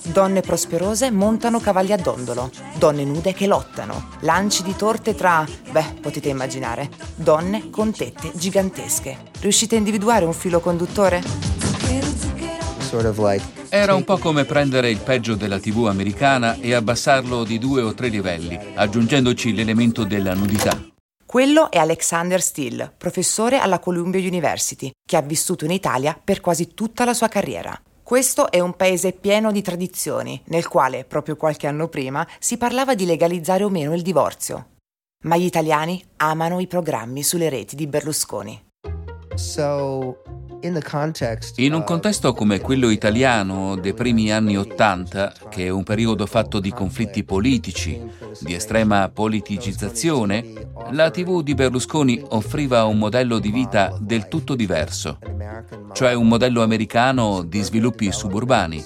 Donne 0.04 0.42
prosperose 0.42 1.10
montano 1.10 1.60
cavalli 1.60 1.94
a 1.94 1.98
dondolo, 1.98 2.52
donne 2.76 3.04
nude 3.04 3.34
che 3.34 3.48
lottano, 3.48 4.10
lanci 4.20 4.62
di 4.62 4.76
torte 4.76 5.16
tra, 5.16 5.44
beh, 5.72 5.96
potete 6.02 6.30
immaginare, 6.30 6.88
donne 7.16 7.72
con 7.72 7.92
tette 7.92 8.32
gigantesche. 8.36 9.32
Riuscite 9.40 9.74
a 9.74 9.80
individuare 9.80 10.26
un 10.26 10.34
filo 10.34 10.60
conduttore? 10.60 11.51
Era 13.70 13.94
un 13.96 14.04
po' 14.04 14.18
come 14.18 14.44
prendere 14.44 14.90
il 14.90 15.00
peggio 15.00 15.36
della 15.36 15.60
TV 15.60 15.88
americana 15.88 16.58
e 16.60 16.74
abbassarlo 16.74 17.46
di 17.46 17.58
due 17.58 17.82
o 17.82 17.94
tre 17.94 18.10
livelli, 18.10 18.60
aggiungendoci 18.76 19.54
l'elemento 19.54 20.04
della 20.04 20.34
nudità. 20.34 20.78
Quello 21.26 21.72
è 21.72 21.78
Alexander 21.78 22.42
Steele, 22.42 22.94
professore 22.98 23.58
alla 23.58 23.80
Columbia 23.80 24.20
University, 24.20 24.92
che 25.08 25.16
ha 25.16 25.22
vissuto 25.22 25.64
in 25.64 25.72
Italia 25.72 26.20
per 26.22 26.42
quasi 26.42 26.74
tutta 26.74 27.06
la 27.06 27.14
sua 27.14 27.30
carriera. 27.30 27.82
Questo 28.04 28.52
è 28.52 28.60
un 28.60 28.76
paese 28.76 29.14
pieno 29.14 29.54
di 29.54 29.62
tradizioni, 29.62 30.42
nel 30.48 30.68
quale, 30.68 31.06
proprio 31.06 31.38
qualche 31.38 31.68
anno 31.68 31.88
prima, 31.88 32.28
si 32.40 32.58
parlava 32.58 32.94
di 32.94 33.06
legalizzare 33.06 33.64
o 33.64 33.70
meno 33.70 33.94
il 33.94 34.02
divorzio. 34.02 34.72
Ma 35.24 35.38
gli 35.38 35.46
italiani 35.46 36.04
amano 36.18 36.60
i 36.60 36.68
programmi 36.68 37.24
sulle 37.24 37.48
reti 37.48 37.78
di 37.78 37.88
Berlusconi. 37.88 38.62
So, 39.36 40.41
in 41.56 41.74
un 41.74 41.84
contesto 41.84 42.34
come 42.34 42.60
quello 42.60 42.90
italiano 42.90 43.76
dei 43.76 43.94
primi 43.94 44.32
anni 44.32 44.58
Ottanta, 44.58 45.34
che 45.50 45.66
è 45.66 45.70
un 45.70 45.84
periodo 45.84 46.28
fatto 46.28 46.60
di 46.60 46.72
conflitti 46.72 47.24
politici, 47.24 48.00
di 48.40 48.54
estrema 48.54 49.10
politicizzazione, 49.10 50.70
la 50.92 51.10
TV 51.10 51.42
di 51.42 51.56
Berlusconi 51.56 52.24
offriva 52.30 52.84
un 52.84 53.00
modello 53.00 53.40
di 53.40 53.50
vita 53.50 53.98
del 54.00 54.28
tutto 54.28 54.54
diverso, 54.54 55.18
cioè 55.94 56.14
un 56.14 56.28
modello 56.28 56.62
americano 56.62 57.42
di 57.42 57.62
sviluppi 57.62 58.12
suburbani. 58.12 58.84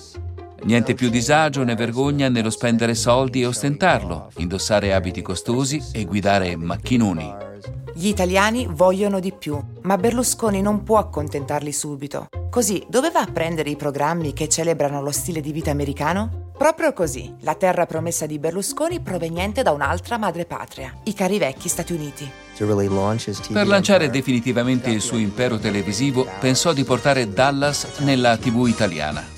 Niente 0.63 0.93
più 0.93 1.09
disagio 1.09 1.63
né 1.63 1.75
vergogna 1.75 2.29
nello 2.29 2.49
spendere 2.49 2.95
soldi 2.95 3.41
e 3.41 3.47
ostentarlo, 3.47 4.29
indossare 4.37 4.93
abiti 4.93 5.21
costosi 5.21 5.83
e 5.91 6.05
guidare 6.05 6.55
macchinoni. 6.55 7.54
Gli 7.97 8.07
italiani 8.07 8.67
vogliono 8.69 9.21
di 9.21 9.31
più, 9.31 9.57
ma 9.83 9.97
Berlusconi 9.97 10.61
non 10.61 10.83
può 10.83 10.97
accontentarli 10.97 11.71
subito. 11.71 12.27
Così 12.49 12.85
doveva 12.89 13.25
prendere 13.25 13.69
i 13.69 13.77
programmi 13.77 14.33
che 14.33 14.49
celebrano 14.49 15.01
lo 15.01 15.11
stile 15.11 15.39
di 15.39 15.53
vita 15.53 15.71
americano? 15.71 16.51
Proprio 16.57 16.91
così, 16.91 17.33
la 17.39 17.55
terra 17.55 17.85
promessa 17.85 18.25
di 18.25 18.37
Berlusconi 18.37 18.99
proveniente 18.99 19.63
da 19.63 19.71
un'altra 19.71 20.17
madrepatria, 20.17 20.93
i 21.03 21.13
cari 21.13 21.37
vecchi 21.37 21.69
Stati 21.69 21.93
Uniti. 21.93 22.29
Per 22.57 23.65
lanciare 23.65 24.09
definitivamente 24.09 24.89
il 24.89 24.99
suo 24.99 25.17
impero 25.17 25.57
televisivo, 25.57 26.27
pensò 26.37 26.73
di 26.73 26.83
portare 26.83 27.29
Dallas 27.31 27.99
nella 27.99 28.35
TV 28.35 28.67
italiana. 28.67 29.34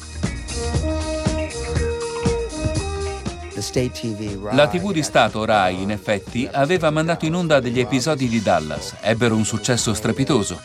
La 4.51 4.67
TV 4.67 4.91
di 4.91 5.01
Stato 5.01 5.43
Rai, 5.43 5.81
in 5.81 5.89
effetti, 5.89 6.47
aveva 6.51 6.91
mandato 6.91 7.25
in 7.25 7.33
onda 7.33 7.59
degli 7.59 7.79
episodi 7.79 8.27
di 8.27 8.41
Dallas. 8.41 8.95
Ebbero 9.01 9.35
un 9.35 9.45
successo 9.45 9.93
strepitoso. 9.93 10.61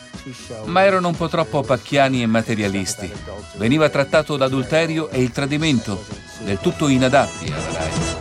Ma 0.65 0.83
erano 0.83 1.07
un 1.07 1.15
po' 1.15 1.27
troppo 1.27 1.61
pacchiani 1.61 2.21
e 2.21 2.27
materialisti. 2.27 3.11
Veniva 3.55 3.89
trattato 3.89 4.37
l'adulterio 4.37 5.09
e 5.09 5.21
il 5.21 5.31
tradimento, 5.31 6.03
del 6.43 6.59
tutto 6.59 6.87
inadatti 6.87 7.51
alla 7.51 7.71
Rai. 7.73 8.13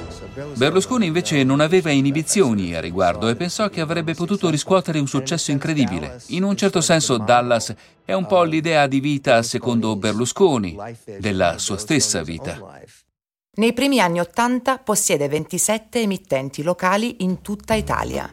Berlusconi 0.54 1.04
invece 1.04 1.44
non 1.44 1.60
aveva 1.60 1.90
inibizioni 1.90 2.74
a 2.74 2.80
riguardo 2.80 3.28
e 3.28 3.36
pensò 3.36 3.68
che 3.68 3.82
avrebbe 3.82 4.14
potuto 4.14 4.48
riscuotere 4.48 4.98
un 4.98 5.06
successo 5.06 5.50
incredibile. 5.50 6.18
In 6.28 6.44
un 6.44 6.56
certo 6.56 6.80
senso 6.80 7.18
Dallas 7.18 7.74
è 8.04 8.14
un 8.14 8.26
po' 8.26 8.42
l'idea 8.42 8.86
di 8.86 9.00
vita 9.00 9.42
secondo 9.42 9.96
Berlusconi, 9.96 10.78
della 11.18 11.58
sua 11.58 11.76
stessa 11.76 12.22
vita. 12.22 12.80
Nei 13.54 13.74
primi 13.74 14.00
anni 14.00 14.18
Ottanta 14.18 14.78
possiede 14.78 15.28
27 15.28 16.00
emittenti 16.00 16.62
locali 16.62 17.16
in 17.18 17.42
tutta 17.42 17.74
Italia. 17.74 18.26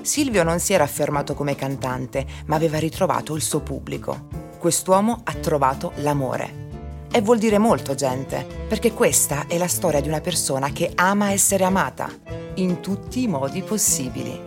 Silvio 0.00 0.42
non 0.44 0.60
si 0.60 0.72
era 0.72 0.82
affermato 0.82 1.34
come 1.34 1.54
cantante, 1.54 2.24
ma 2.46 2.56
aveva 2.56 2.78
ritrovato 2.78 3.36
il 3.36 3.42
suo 3.42 3.60
pubblico. 3.60 4.28
Quest'uomo 4.58 5.20
ha 5.24 5.34
trovato 5.34 5.92
l'amore. 5.96 7.08
E 7.12 7.20
vuol 7.20 7.36
dire 7.36 7.58
molto, 7.58 7.94
gente, 7.94 8.46
perché 8.66 8.94
questa 8.94 9.46
è 9.46 9.58
la 9.58 9.68
storia 9.68 10.00
di 10.00 10.08
una 10.08 10.22
persona 10.22 10.70
che 10.70 10.92
ama 10.94 11.32
essere 11.32 11.64
amata, 11.64 12.10
in 12.54 12.80
tutti 12.80 13.24
i 13.24 13.28
modi 13.28 13.62
possibili. 13.62 14.40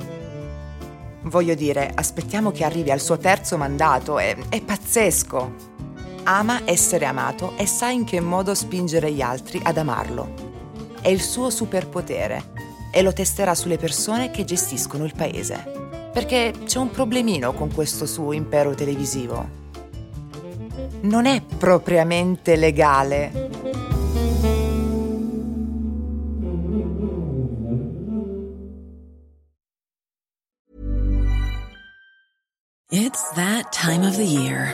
Voglio 1.21 1.53
dire, 1.53 1.91
aspettiamo 1.93 2.49
che 2.49 2.63
arrivi 2.63 2.89
al 2.89 2.99
suo 2.99 3.19
terzo 3.19 3.57
mandato, 3.57 4.17
è, 4.17 4.35
è 4.49 4.59
pazzesco 4.59 5.73
ama 6.25 6.61
essere 6.65 7.05
amato 7.05 7.53
e 7.57 7.65
sa 7.65 7.89
in 7.89 8.03
che 8.03 8.19
modo 8.19 8.53
spingere 8.53 9.11
gli 9.11 9.21
altri 9.21 9.59
ad 9.63 9.77
amarlo. 9.77 10.53
È 11.01 11.07
il 11.07 11.21
suo 11.21 11.49
superpotere 11.49 12.53
e 12.91 13.01
lo 13.01 13.13
testerà 13.13 13.53
sulle 13.53 13.77
persone 13.77 14.31
che 14.31 14.43
gestiscono 14.43 15.05
il 15.05 15.13
paese. 15.15 16.09
Perché 16.11 16.53
c'è 16.65 16.79
un 16.79 16.89
problemino 16.89 17.53
con 17.53 17.71
questo 17.73 18.05
suo 18.05 18.31
impero 18.31 18.73
televisivo. 18.73 19.63
Non 21.01 21.25
è 21.25 21.41
propriamente 21.41 22.55
legale. 22.55 23.49
It's 32.89 33.29
that 33.35 33.71
time 33.71 34.07
of 34.07 34.15
the 34.15 34.23
year. 34.23 34.73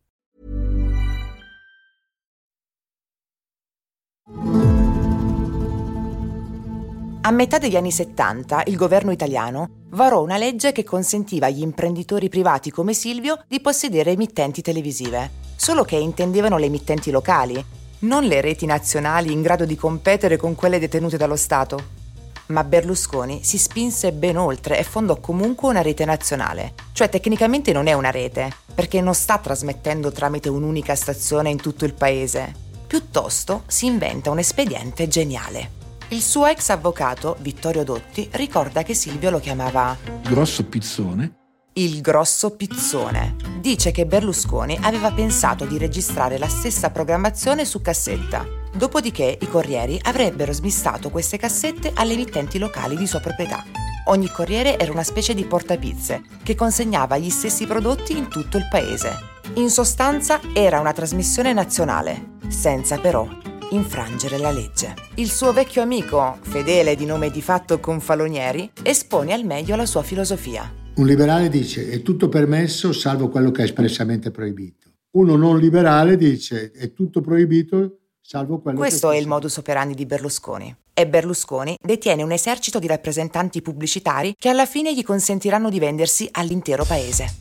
A 7.23 7.29
metà 7.31 7.59
degli 7.59 7.75
anni 7.75 7.91
70 7.91 8.63
il 8.65 8.75
governo 8.75 9.11
italiano 9.11 9.69
varò 9.89 10.21
una 10.21 10.37
legge 10.37 10.71
che 10.71 10.83
consentiva 10.83 11.45
agli 11.45 11.61
imprenditori 11.61 12.29
privati 12.29 12.71
come 12.71 12.93
Silvio 12.93 13.43
di 13.47 13.61
possedere 13.61 14.11
emittenti 14.11 14.61
televisive, 14.61 15.29
solo 15.55 15.83
che 15.83 15.97
intendevano 15.97 16.57
le 16.57 16.65
emittenti 16.65 17.11
locali, 17.11 17.63
non 17.99 18.23
le 18.23 18.41
reti 18.41 18.65
nazionali 18.65 19.31
in 19.31 19.41
grado 19.41 19.65
di 19.65 19.75
competere 19.75 20.37
con 20.37 20.55
quelle 20.55 20.79
detenute 20.79 21.17
dallo 21.17 21.35
Stato. 21.35 21.99
Ma 22.47 22.63
Berlusconi 22.63 23.43
si 23.43 23.57
spinse 23.57 24.11
ben 24.11 24.37
oltre 24.37 24.79
e 24.79 24.83
fondò 24.83 25.17
comunque 25.17 25.69
una 25.69 25.81
rete 25.81 26.03
nazionale, 26.05 26.73
cioè 26.93 27.07
tecnicamente 27.07 27.71
non 27.71 27.87
è 27.87 27.93
una 27.93 28.11
rete, 28.11 28.51
perché 28.73 28.99
non 28.99 29.13
sta 29.13 29.37
trasmettendo 29.37 30.11
tramite 30.11 30.49
un'unica 30.49 30.95
stazione 30.95 31.49
in 31.49 31.57
tutto 31.57 31.85
il 31.85 31.93
paese. 31.93 32.70
Piuttosto 32.91 33.63
si 33.67 33.85
inventa 33.85 34.31
un 34.31 34.39
espediente 34.39 35.07
geniale. 35.07 35.71
Il 36.09 36.21
suo 36.21 36.45
ex 36.47 36.67
avvocato, 36.71 37.37
Vittorio 37.39 37.85
Dotti, 37.85 38.27
ricorda 38.33 38.83
che 38.83 38.93
Silvio 38.93 39.29
lo 39.29 39.39
chiamava 39.39 39.95
Grosso 40.21 40.65
Pizzone. 40.65 41.35
Il 41.75 42.01
grosso 42.01 42.49
pizzone. 42.49 43.37
Dice 43.61 43.91
che 43.91 44.05
Berlusconi 44.05 44.77
aveva 44.81 45.09
pensato 45.13 45.63
di 45.63 45.77
registrare 45.77 46.37
la 46.37 46.49
stessa 46.49 46.89
programmazione 46.89 47.63
su 47.63 47.81
cassetta. 47.81 48.45
Dopodiché 48.75 49.37
i 49.39 49.47
corrieri 49.47 49.97
avrebbero 50.03 50.51
smistato 50.51 51.09
queste 51.09 51.37
cassette 51.37 51.93
alle 51.95 52.11
emittenti 52.11 52.59
locali 52.59 52.97
di 52.97 53.07
sua 53.07 53.21
proprietà. 53.21 53.63
Ogni 54.07 54.29
corriere 54.29 54.77
era 54.77 54.91
una 54.91 55.03
specie 55.03 55.33
di 55.33 55.45
portapizze 55.45 56.23
che 56.43 56.55
consegnava 56.55 57.17
gli 57.17 57.29
stessi 57.29 57.65
prodotti 57.65 58.17
in 58.17 58.27
tutto 58.27 58.57
il 58.57 58.67
paese. 58.69 59.30
In 59.55 59.69
sostanza 59.69 60.39
era 60.53 60.79
una 60.79 60.93
trasmissione 60.93 61.51
nazionale, 61.51 62.37
senza 62.47 62.99
però 62.99 63.27
infrangere 63.71 64.37
la 64.37 64.49
legge. 64.49 64.93
Il 65.15 65.29
suo 65.29 65.51
vecchio 65.51 65.81
amico, 65.81 66.37
fedele 66.39 66.95
di 66.95 67.05
nome 67.05 67.29
di 67.31 67.41
fatto 67.41 67.81
Confalonieri, 67.81 68.71
espone 68.81 69.33
al 69.33 69.43
meglio 69.43 69.75
la 69.75 69.85
sua 69.85 70.03
filosofia. 70.03 70.73
Un 70.95 71.05
liberale 71.05 71.49
dice 71.49 71.89
è 71.89 72.01
tutto 72.01 72.29
permesso 72.29 72.93
salvo 72.93 73.27
quello 73.27 73.51
che 73.51 73.61
è 73.61 73.65
espressamente 73.65 74.31
proibito. 74.31 74.87
Uno 75.11 75.35
non 75.35 75.59
liberale 75.59 76.15
dice 76.15 76.71
è 76.71 76.93
tutto 76.93 77.19
proibito 77.19 77.97
salvo 78.21 78.61
quello 78.61 78.77
Questo 78.77 79.09
che... 79.09 79.17
è 79.17 79.19
il 79.19 79.27
modus 79.27 79.57
operandi 79.57 79.95
di 79.95 80.05
Berlusconi 80.05 80.73
e 80.93 81.07
Berlusconi 81.07 81.77
detiene 81.81 82.23
un 82.23 82.31
esercito 82.31 82.79
di 82.79 82.87
rappresentanti 82.87 83.61
pubblicitari 83.61 84.35
che 84.37 84.49
alla 84.49 84.65
fine 84.65 84.93
gli 84.93 85.03
consentiranno 85.03 85.69
di 85.69 85.79
vendersi 85.79 86.27
all'intero 86.31 86.83
paese. 86.85 87.35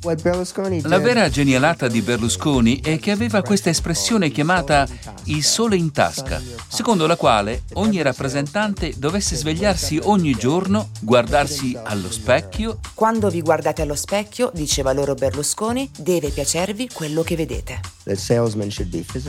La 0.83 0.99
vera 0.99 1.29
genialata 1.29 1.89
di 1.89 2.01
Berlusconi 2.01 2.81
è 2.81 2.99
che 2.99 3.11
aveva 3.11 3.43
questa 3.43 3.71
espressione 3.71 4.31
chiamata 4.31 4.87
il 5.25 5.43
sole 5.43 5.77
in 5.77 5.91
tasca, 5.93 6.41
secondo 6.69 7.07
la 7.07 7.17
quale 7.17 7.63
ogni 7.75 8.01
rappresentante 8.03 8.95
dovesse 8.97 9.37
svegliarsi 9.37 9.99
ogni 10.05 10.35
giorno, 10.35 10.91
guardarsi 11.01 11.77
allo 11.83 12.11
specchio. 12.11 12.79
Quando 12.95 13.29
vi 13.29 13.43
guardate 13.43 13.83
allo 13.83 13.97
specchio, 13.97 14.51
diceva 14.55 14.93
loro 14.93 15.15
Berlusconi, 15.15 15.91
deve 15.99 16.31
piacervi 16.31 16.89
quello 16.93 17.23
che 17.23 17.37
vedete. 17.37 17.81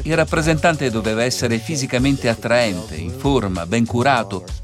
Il 0.04 0.16
rappresentante 0.16 0.90
doveva 0.90 1.24
essere 1.24 1.58
fisicamente 1.58 2.30
attraente, 2.30 2.96
in 2.96 3.12
forma, 3.12 3.66
ben 3.66 3.86
curato, 3.86 4.11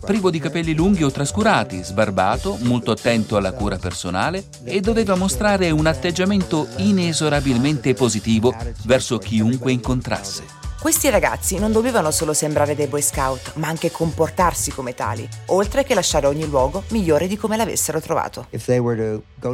privo 0.06 0.30
di 0.30 0.40
capelli 0.40 0.74
lunghi 0.74 1.04
o 1.04 1.12
trascurati, 1.12 1.84
sbarbato, 1.84 2.58
molto 2.62 2.92
attento 2.92 3.38
alla 3.38 3.54
cura 3.54 3.78
personale 3.78 4.44
e 4.64 4.82
doveva 4.82 5.16
mostrare 5.16 5.72
un 5.72 5.86
atteggiamento 5.86 6.68
inesorabilmente 6.78 7.94
positivo 7.94 8.54
verso 8.84 9.18
chiunque 9.18 9.72
incontrasse. 9.72 10.44
Questi 10.88 11.10
ragazzi 11.10 11.60
non 11.60 11.74
dovevano 11.74 12.12
solo 12.12 12.32
sembrare 12.32 12.74
dei 12.74 12.88
Boy 12.88 13.02
Scout, 13.02 13.56
ma 13.56 13.68
anche 13.68 13.92
comportarsi 13.92 14.72
come 14.72 14.94
tali, 14.94 15.28
oltre 15.48 15.84
che 15.84 15.94
lasciare 15.94 16.28
ogni 16.28 16.48
luogo 16.48 16.84
migliore 16.92 17.28
di 17.28 17.36
come 17.36 17.58
l'avessero 17.58 18.00
trovato. 18.00 18.48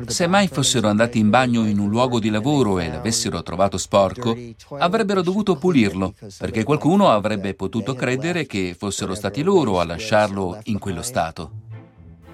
Se 0.05 0.27
mai 0.27 0.47
fossero 0.47 0.89
andati 0.89 1.17
in 1.17 1.31
bagno 1.31 1.65
in 1.65 1.79
un 1.79 1.89
luogo 1.89 2.19
di 2.19 2.29
lavoro 2.29 2.77
e 2.77 2.87
l'avessero 2.87 3.41
trovato 3.41 3.79
sporco, 3.79 4.37
avrebbero 4.77 5.23
dovuto 5.23 5.55
pulirlo, 5.55 6.13
perché 6.37 6.63
qualcuno 6.63 7.09
avrebbe 7.09 7.55
potuto 7.55 7.95
credere 7.95 8.45
che 8.45 8.75
fossero 8.77 9.15
stati 9.15 9.41
loro 9.41 9.79
a 9.79 9.85
lasciarlo 9.85 10.59
in 10.65 10.77
quello 10.77 11.01
stato. 11.01 11.49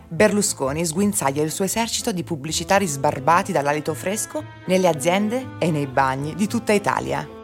Berlusconi 0.10 0.86
sguinzaglia 0.86 1.42
il 1.42 1.52
suo 1.52 1.64
esercito 1.64 2.12
di 2.12 2.24
pubblicitari 2.24 2.86
sbarbati 2.86 3.54
dall'alito 3.54 3.94
fresco 3.94 4.44
nelle 4.66 4.90
aziende 4.90 5.52
e 5.58 5.72
nei 5.72 5.88
bagni 5.88 6.36
di 6.36 6.48
tutta 6.48 6.74
Italia. 6.74 7.38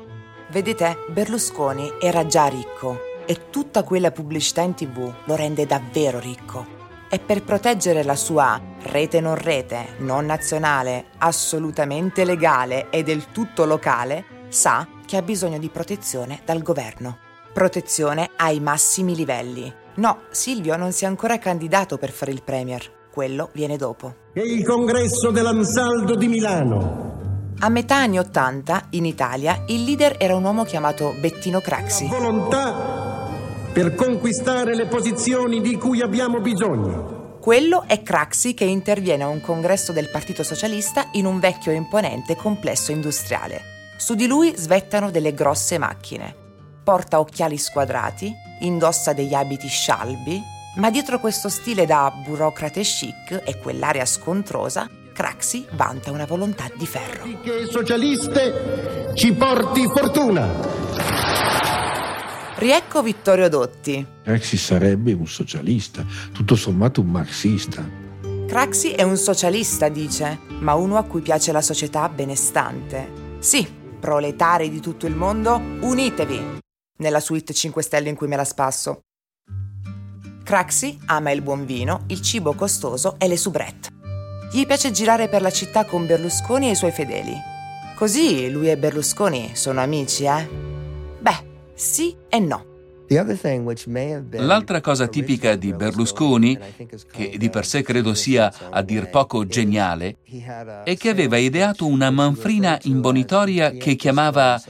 Vedete, 0.52 0.98
Berlusconi 1.10 1.94
era 2.00 2.26
già 2.26 2.46
ricco 2.48 3.00
e 3.26 3.50
tutta 3.50 3.84
quella 3.84 4.12
pubblicità 4.12 4.62
in 4.62 4.76
tv 4.76 5.12
lo 5.26 5.36
rende 5.36 5.66
davvero 5.66 6.20
ricco. 6.20 6.74
e 7.10 7.20
per 7.20 7.44
proteggere 7.44 8.04
la 8.04 8.16
sua 8.16 8.60
rete 8.84 9.22
non 9.22 9.36
rete, 9.36 9.96
non 10.00 10.26
nazionale, 10.26 11.06
assolutamente 11.20 12.26
legale 12.26 12.90
e 12.90 13.04
del 13.04 13.32
tutto 13.32 13.66
locale, 13.66 14.26
sa 14.50 14.88
che 15.06 15.16
ha 15.16 15.22
bisogno 15.22 15.58
di 15.60 15.70
protezione 15.70 16.42
dal 16.44 16.62
governo. 16.62 17.18
Protezione 17.54 18.32
ai 18.36 18.60
massimi 18.60 19.16
livelli. 19.16 19.72
No, 19.96 20.24
Silvio 20.32 20.76
non 20.76 20.92
si 20.92 21.06
è 21.06 21.08
ancora 21.08 21.38
candidato 21.38 21.98
per 21.98 22.12
fare 22.12 22.32
il 22.32 22.44
premier. 22.44 22.82
Quello 23.12 23.50
viene 23.54 23.78
dopo. 23.78 24.14
E 24.34 24.42
il 24.42 24.66
congresso 24.66 25.32
dell'Ansaldo 25.32 26.16
di 26.16 26.28
Milano. 26.28 27.35
A 27.60 27.70
metà 27.70 27.96
anni 27.96 28.20
Ottanta, 28.20 28.88
in 28.92 29.06
Italia, 29.06 29.64
il 29.68 29.86
leader 29.86 30.18
era 30.20 30.36
un 30.36 30.44
uomo 30.44 30.66
chiamato 30.66 31.16
Bettino 31.20 31.62
Craxi. 31.62 32.08
La 32.10 32.18
volontà 32.18 33.30
per 33.72 33.96
conquistare 33.96 34.76
le 34.76 34.88
posizioni 34.88 35.62
di 35.62 35.78
cui 35.78 36.02
abbiamo 36.02 36.42
bisogno. 36.42 37.38
Quello 37.40 37.86
è 37.88 38.04
Craxi 38.04 38.54
che 38.54 38.66
interviene 38.66 39.24
a 39.24 39.30
un 39.30 39.40
congresso 39.40 39.94
del 39.94 40.10
Partito 40.10 40.44
Socialista 40.44 41.08
in 41.14 41.26
un 41.26 41.40
vecchio 41.40 41.72
e 41.72 41.76
imponente 41.76 42.36
complesso 42.36 42.92
industriale. 42.92 43.62
Su 43.96 44.16
di 44.16 44.28
lui 44.28 44.54
svettano 44.58 45.10
delle 45.10 45.34
grosse 45.34 45.78
macchine. 45.78 46.36
Porta 46.84 47.20
occhiali 47.20 47.58
squadrati, 47.58 48.34
indossa 48.62 49.14
degli 49.14 49.34
abiti 49.34 49.68
scialbi, 49.68 50.42
ma 50.76 50.92
dietro 50.92 51.20
questo 51.22 51.48
stile 51.48 51.86
da 51.86 52.12
burocrate 52.24 52.82
chic 52.82 53.44
e 53.46 53.58
quell'aria 53.60 54.06
scontrosa, 54.06 54.90
Craxi 55.16 55.66
vanta 55.72 56.12
una 56.12 56.26
volontà 56.26 56.70
di 56.76 56.86
ferro. 56.86 57.24
Che 57.42 57.68
socialiste 57.68 59.14
ci 59.14 59.32
porti 59.32 59.88
fortuna. 59.88 60.46
Riecco 62.58 63.02
Vittorio 63.02 63.48
Dotti. 63.48 64.06
Craxi 64.26 64.58
sarebbe 64.58 65.14
un 65.14 65.26
socialista, 65.26 66.06
tutto 66.34 66.58
sommato 66.58 67.00
un 67.00 67.08
marxista. 67.08 67.90
Craxi 68.46 68.92
è 68.92 69.04
un 69.04 69.16
socialista, 69.16 69.88
dice, 69.88 70.38
ma 70.60 70.74
uno 70.74 70.98
a 70.98 71.04
cui 71.04 71.22
piace 71.22 71.54
la 71.54 71.62
società 71.62 72.10
benestante. 72.10 73.38
Sì, 73.40 73.66
proletari 73.98 74.70
di 74.70 74.82
tutto 74.82 75.08
il 75.08 75.16
mondo, 75.16 75.62
unitevi! 75.80 76.60
nella 76.98 77.22
suite 77.22 77.54
5 77.54 77.82
stelle 77.82 78.10
in 78.10 78.16
cui 78.16 78.28
me 78.28 78.36
la 78.36 78.44
spasso. 78.44 79.00
Craxi 80.44 81.00
ama 81.06 81.32
il 81.32 81.42
buon 81.42 81.66
vino, 81.66 82.04
il 82.08 82.22
cibo 82.22 82.54
costoso 82.54 83.16
e 83.18 83.30
le 83.30 83.38
soubrette. 83.38 83.95
Gli 84.52 84.66
piace 84.66 84.92
girare 84.92 85.28
per 85.28 85.42
la 85.42 85.52
città 85.52 85.86
con 85.86 86.06
Berlusconi 86.06 86.68
e 86.68 86.72
i 86.72 86.76
suoi 86.76 86.92
fedeli. 86.92 87.34
Così 87.96 88.50
lui 88.50 88.70
e 88.70 88.78
Berlusconi 88.78 89.52
sono 89.54 89.82
amici, 89.82 90.26
eh? 90.26 90.48
Beh, 91.20 91.44
sì 91.74 92.16
e 92.30 92.40
no. 92.40 92.74
L'altra 94.32 94.82
cosa 94.82 95.08
tipica 95.08 95.56
di 95.56 95.74
Berlusconi, 95.74 96.58
che 97.12 97.36
di 97.38 97.50
per 97.50 97.66
sé 97.66 97.84
credo 97.84 98.14
sia 98.14 98.52
a 98.70 98.82
dir 98.82 99.10
poco 99.10 99.46
geniale, 99.46 100.18
è 100.84 100.96
che 100.98 101.10
aveva 101.10 101.38
ideato 101.38 101.86
una 101.86 102.10
manfrina 102.10 102.80
imbonitoria 102.84 103.72
che 103.72 103.96
chiamava 103.96 104.62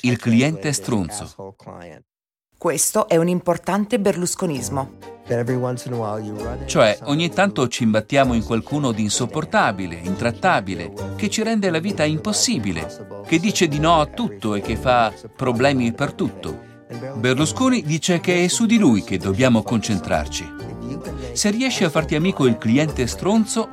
il 0.00 0.16
cliente 0.18 0.72
stronzo. 0.72 1.56
Questo 2.62 3.08
è 3.08 3.16
un 3.16 3.26
importante 3.26 3.98
berlusconismo. 3.98 4.92
Cioè, 6.66 6.98
ogni 7.06 7.28
tanto 7.28 7.66
ci 7.66 7.82
imbattiamo 7.82 8.34
in 8.34 8.44
qualcuno 8.44 8.92
di 8.92 9.02
insopportabile, 9.02 9.98
intrattabile, 10.00 10.92
che 11.16 11.28
ci 11.28 11.42
rende 11.42 11.70
la 11.70 11.80
vita 11.80 12.04
impossibile, 12.04 12.86
che 13.26 13.40
dice 13.40 13.66
di 13.66 13.80
no 13.80 13.98
a 13.98 14.06
tutto 14.06 14.54
e 14.54 14.60
che 14.60 14.76
fa 14.76 15.12
problemi 15.34 15.92
per 15.92 16.12
tutto. 16.12 16.56
Berlusconi 17.16 17.82
dice 17.82 18.20
che 18.20 18.44
è 18.44 18.46
su 18.46 18.64
di 18.66 18.78
lui 18.78 19.02
che 19.02 19.18
dobbiamo 19.18 19.64
concentrarci. 19.64 20.54
Se 21.32 21.50
riesci 21.50 21.82
a 21.82 21.90
farti 21.90 22.14
amico 22.14 22.46
il 22.46 22.58
cliente 22.58 23.08
stronzo, 23.08 23.70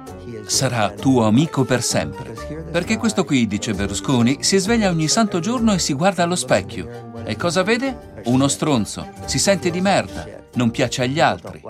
sarà 0.47 0.89
tuo 0.89 1.28
amico 1.28 1.63
per 1.63 1.84
sempre. 1.84 2.34
Perché 2.71 2.97
questo 2.97 3.23
qui, 3.23 3.45
dice 3.45 3.75
Berlusconi, 3.75 4.38
si 4.39 4.58
sveglia 4.58 4.89
ogni 4.89 5.08
santo 5.08 5.39
giorno 5.39 5.73
e 5.73 5.80
si 5.80 5.93
guarda 5.93 6.23
allo 6.23 6.36
specchio. 6.36 7.09
E 7.30 7.36
cosa 7.36 7.62
vede? 7.62 8.24
Uno 8.24 8.48
stronzo. 8.48 9.08
Si 9.26 9.38
sente 9.38 9.70
di 9.70 9.82
merda. 9.82 10.28
Non 10.56 10.72
piace 10.72 11.04
agli 11.04 11.20
altri. 11.20 11.62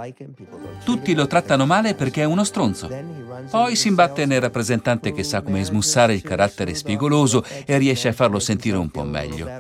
Tutti 0.85 1.13
lo 1.13 1.27
trattano 1.27 1.65
male 1.65 1.95
perché 1.95 2.21
è 2.21 2.23
uno 2.23 2.45
stronzo. 2.45 2.89
Poi 3.51 3.75
si 3.75 3.89
imbatte 3.89 4.25
nel 4.25 4.39
rappresentante 4.39 5.11
che 5.11 5.23
sa 5.23 5.41
come 5.41 5.65
smussare 5.65 6.13
il 6.13 6.21
carattere 6.21 6.73
spigoloso 6.73 7.43
e 7.65 7.77
riesce 7.77 8.07
a 8.07 8.13
farlo 8.13 8.39
sentire 8.39 8.77
un 8.77 8.89
po' 8.89 9.03
meglio. 9.03 9.51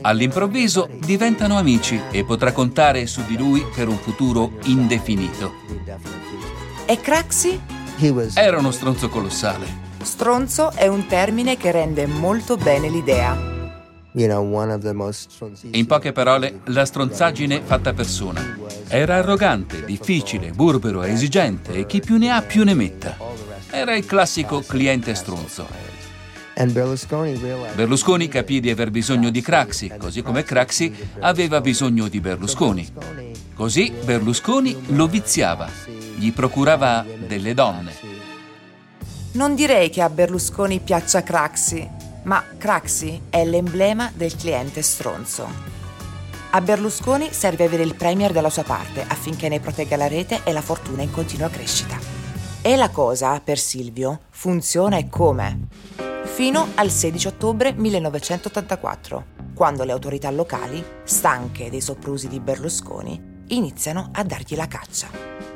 All'improvviso 0.00 0.90
diventano 0.98 1.58
amici 1.58 2.00
e 2.10 2.24
potrà 2.24 2.50
contare 2.50 3.06
su 3.06 3.24
di 3.24 3.36
lui 3.36 3.64
per 3.72 3.86
un 3.86 3.98
futuro 3.98 4.54
indefinito. 4.64 5.52
E 6.86 7.00
Craxi? 7.00 7.60
Era 8.34 8.58
uno 8.58 8.72
stronzo 8.72 9.08
colossale. 9.08 9.64
Stronzo 10.02 10.72
è 10.72 10.88
un 10.88 11.06
termine 11.06 11.56
che 11.56 11.70
rende 11.70 12.04
molto 12.06 12.56
bene 12.56 12.88
l'idea. 12.88 13.53
In 14.16 15.86
poche 15.86 16.12
parole, 16.12 16.60
la 16.66 16.84
stronzaggine 16.84 17.62
fatta 17.62 17.92
persona. 17.92 18.56
Era 18.86 19.16
arrogante, 19.16 19.84
difficile, 19.84 20.52
burbero, 20.52 21.02
esigente 21.02 21.72
e 21.72 21.84
chi 21.86 21.98
più 22.00 22.16
ne 22.16 22.30
ha 22.30 22.40
più 22.40 22.62
ne 22.62 22.74
metta. 22.74 23.16
Era 23.70 23.96
il 23.96 24.06
classico 24.06 24.60
cliente 24.60 25.16
stronzo. 25.16 25.66
Berlusconi 27.74 28.28
capì 28.28 28.60
di 28.60 28.70
aver 28.70 28.92
bisogno 28.92 29.30
di 29.30 29.40
Craxi, 29.40 29.90
così 29.98 30.22
come 30.22 30.44
Craxi 30.44 30.94
aveva 31.18 31.60
bisogno 31.60 32.06
di 32.06 32.20
Berlusconi. 32.20 32.88
Così 33.52 33.92
Berlusconi 34.04 34.76
lo 34.94 35.08
viziava, 35.08 35.68
gli 36.16 36.32
procurava 36.32 37.04
delle 37.26 37.52
donne. 37.54 37.92
Non 39.32 39.56
direi 39.56 39.90
che 39.90 40.02
a 40.02 40.08
Berlusconi 40.08 40.78
piaccia 40.78 41.24
Craxi, 41.24 42.03
ma 42.24 42.44
Craxi 42.58 43.22
è 43.30 43.44
l'emblema 43.44 44.10
del 44.14 44.36
cliente 44.36 44.82
stronzo. 44.82 45.72
A 46.50 46.60
Berlusconi 46.60 47.32
serve 47.32 47.64
avere 47.64 47.82
il 47.82 47.96
premier 47.96 48.32
dalla 48.32 48.50
sua 48.50 48.62
parte 48.62 49.04
affinché 49.06 49.48
ne 49.48 49.60
protegga 49.60 49.96
la 49.96 50.06
rete 50.06 50.42
e 50.44 50.52
la 50.52 50.62
fortuna 50.62 51.02
in 51.02 51.10
continua 51.10 51.48
crescita. 51.48 51.98
E 52.62 52.76
la 52.76 52.90
cosa, 52.90 53.40
per 53.40 53.58
Silvio, 53.58 54.20
funziona 54.30 54.96
e 54.96 55.08
come? 55.08 55.66
Fino 56.24 56.68
al 56.76 56.90
16 56.90 57.26
ottobre 57.26 57.72
1984, 57.72 59.24
quando 59.54 59.84
le 59.84 59.92
autorità 59.92 60.30
locali, 60.30 60.82
stanche 61.04 61.70
dei 61.70 61.80
soprusi 61.80 62.28
di 62.28 62.40
Berlusconi, 62.40 63.42
iniziano 63.48 64.10
a 64.12 64.22
dargli 64.24 64.56
la 64.56 64.66
caccia. 64.66 65.53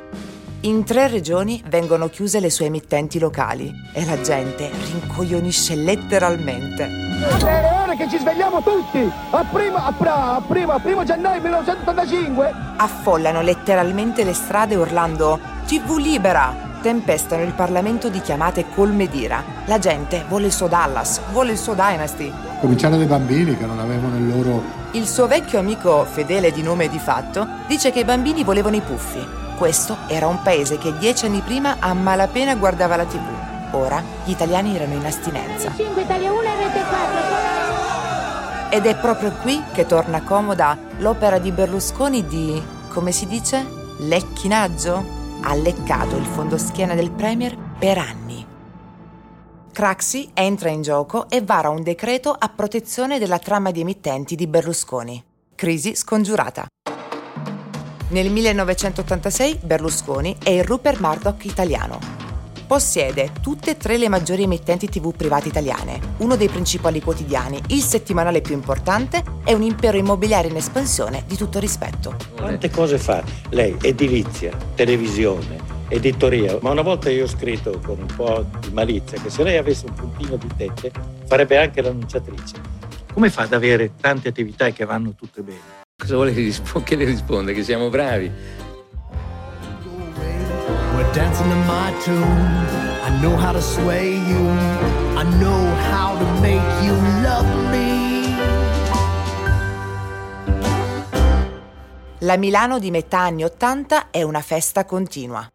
In 0.63 0.83
tre 0.83 1.07
regioni 1.07 1.63
vengono 1.69 2.09
chiuse 2.09 2.41
le 2.41 2.49
sue 2.49 2.65
emittenti 2.65 3.17
locali 3.17 3.73
e 3.93 4.03
la 4.03 4.19
gente 4.19 4.69
rincoglionisce 4.91 5.73
letteralmente. 5.75 6.83
È 6.83 7.81
ora 7.81 7.95
che 7.95 8.09
ci 8.09 8.17
svegliamo 8.17 8.61
tutti! 8.61 9.09
A 9.29 9.45
primo, 9.45 9.77
a, 9.77 9.93
a 9.95 10.41
primo, 10.45 10.73
a 10.73 10.79
primo 10.79 11.05
gennaio 11.05 11.39
1985! 11.39 12.53
Affollano 12.75 13.41
letteralmente 13.41 14.25
le 14.25 14.33
strade 14.33 14.75
urlando 14.75 15.39
TV 15.65 15.95
libera! 15.95 16.53
Tempestano 16.81 17.43
il 17.43 17.53
Parlamento 17.53 18.09
di 18.09 18.19
chiamate 18.19 18.65
colme 18.75 19.07
d'ira. 19.07 19.41
La 19.65 19.79
gente 19.79 20.25
vuole 20.27 20.47
il 20.47 20.51
suo 20.51 20.67
Dallas, 20.67 21.21
vuole 21.31 21.53
il 21.53 21.57
suo 21.57 21.73
Dynasty. 21.73 22.33
Cominciano 22.59 22.97
dai 22.97 23.05
bambini 23.05 23.55
che 23.55 23.65
non 23.65 23.79
avevano 23.79 24.17
il 24.17 24.27
loro... 24.27 24.61
Il 24.91 25.07
suo 25.07 25.25
vecchio 25.25 25.59
amico, 25.59 26.03
fedele 26.03 26.51
di 26.51 26.63
nome 26.63 26.85
e 26.85 26.89
di 26.89 26.99
fatto, 26.99 27.47
dice 27.65 27.91
che 27.91 28.01
i 28.01 28.05
bambini 28.05 28.43
volevano 28.43 28.75
i 28.75 28.81
puffi 28.81 29.47
questo 29.59 29.97
era 30.07 30.25
un 30.25 30.41
paese 30.41 30.77
che 30.77 30.97
dieci 30.97 31.25
anni 31.25 31.41
prima 31.41 31.75
a 31.79 31.93
malapena 31.93 32.55
guardava 32.55 32.95
la 32.95 33.03
tv. 33.03 33.75
Ora 33.75 34.01
gli 34.23 34.31
italiani 34.31 34.73
erano 34.73 34.93
in 34.93 35.05
astinenza. 35.05 35.73
5 35.75 36.01
Italia 36.01 36.31
1 36.31 36.41
Rete 36.41 36.83
4. 36.87 38.69
Ed 38.69 38.85
è 38.85 38.95
proprio 38.95 39.33
qui 39.41 39.61
che 39.73 39.85
torna 39.85 40.23
comoda 40.23 40.77
l'opera 40.99 41.39
di 41.39 41.51
Berlusconi 41.51 42.25
di, 42.25 42.63
come 42.87 43.11
si 43.11 43.27
dice, 43.27 43.65
lecchinaggio? 43.97 45.17
Ha 45.41 45.53
leccato 45.55 46.15
il 46.15 46.25
fondoschiena 46.25 46.95
del 46.95 47.11
Premier 47.11 47.57
per 47.77 47.97
anni. 47.97 48.45
Craxi 49.73 50.31
entra 50.33 50.69
in 50.69 50.81
gioco 50.81 51.29
e 51.29 51.41
vara 51.41 51.69
un 51.69 51.83
decreto 51.83 52.33
a 52.37 52.47
protezione 52.47 53.19
della 53.19 53.39
trama 53.39 53.71
di 53.71 53.81
emittenti 53.81 54.35
di 54.35 54.47
Berlusconi. 54.47 55.21
Crisi 55.53 55.95
scongiurata. 55.95 56.65
Nel 58.09 58.31
1986 58.31 59.59
Berlusconi 59.61 60.35
è 60.43 60.49
il 60.49 60.63
Rupert 60.63 60.99
Murdoch 60.99 61.45
italiano. 61.45 61.99
Possiede 62.65 63.31
tutte 63.39 63.71
e 63.71 63.77
tre 63.77 63.99
le 63.99 64.09
maggiori 64.09 64.41
emittenti 64.41 64.89
TV 64.89 65.13
private 65.15 65.49
italiane, 65.49 65.99
uno 66.17 66.35
dei 66.35 66.47
principali 66.49 67.01
quotidiani, 67.01 67.61
il 67.67 67.81
settimanale 67.81 68.41
più 68.41 68.55
importante 68.55 69.23
e 69.45 69.53
un 69.53 69.61
impero 69.61 69.97
immobiliare 69.97 70.47
in 70.47 70.55
espansione 70.55 71.23
di 71.27 71.35
tutto 71.35 71.59
rispetto. 71.59 72.15
Quante 72.35 72.71
cose 72.71 72.97
fa 72.97 73.23
lei? 73.49 73.77
Edilizia, 73.79 74.57
televisione, 74.73 75.57
editoria. 75.87 76.57
Ma 76.61 76.71
una 76.71 76.81
volta 76.81 77.11
io 77.11 77.25
ho 77.25 77.27
scritto 77.27 77.79
con 77.85 77.99
un 77.99 78.15
po' 78.15 78.43
di 78.59 78.71
malizia 78.71 79.21
che 79.21 79.29
se 79.29 79.43
lei 79.43 79.57
avesse 79.57 79.85
un 79.85 79.93
puntino 79.93 80.35
di 80.35 80.49
tette 80.57 80.91
farebbe 81.27 81.59
anche 81.59 81.83
l'annunciatrice. 81.83 82.55
Come 83.13 83.29
fa 83.29 83.43
ad 83.43 83.53
avere 83.53 83.91
tante 84.01 84.29
attività 84.29 84.67
che 84.71 84.85
vanno 84.85 85.13
tutte 85.13 85.41
bene? 85.41 85.78
Cosa 85.99 86.15
vuole 86.15 86.33
che, 86.33 86.39
rispo- 86.39 86.81
che 86.81 86.95
le 86.95 87.03
risponda? 87.03 87.51
Che 87.51 87.61
siamo 87.61 87.89
bravi? 87.89 88.31
dancing 91.13 91.49
to 91.49 91.55
my 91.65 91.91
tune. 92.03 92.23
I 93.03 93.09
know 93.21 93.35
how 93.35 93.51
to 93.51 93.61
sway 93.61 94.13
you. 94.13 94.47
I 95.17 95.23
know 95.39 95.61
how 95.91 96.17
to 96.17 96.25
make 96.41 96.63
you 96.85 96.93
love 97.21 97.47
me. 97.71 97.87
La 102.19 102.37
Milano 102.37 102.79
di 102.79 102.91
metà 102.91 103.19
anni 103.19 103.43
Ottanta 103.43 104.09
è 104.11 104.21
una 104.23 104.41
festa 104.41 104.85
continua. 104.85 105.49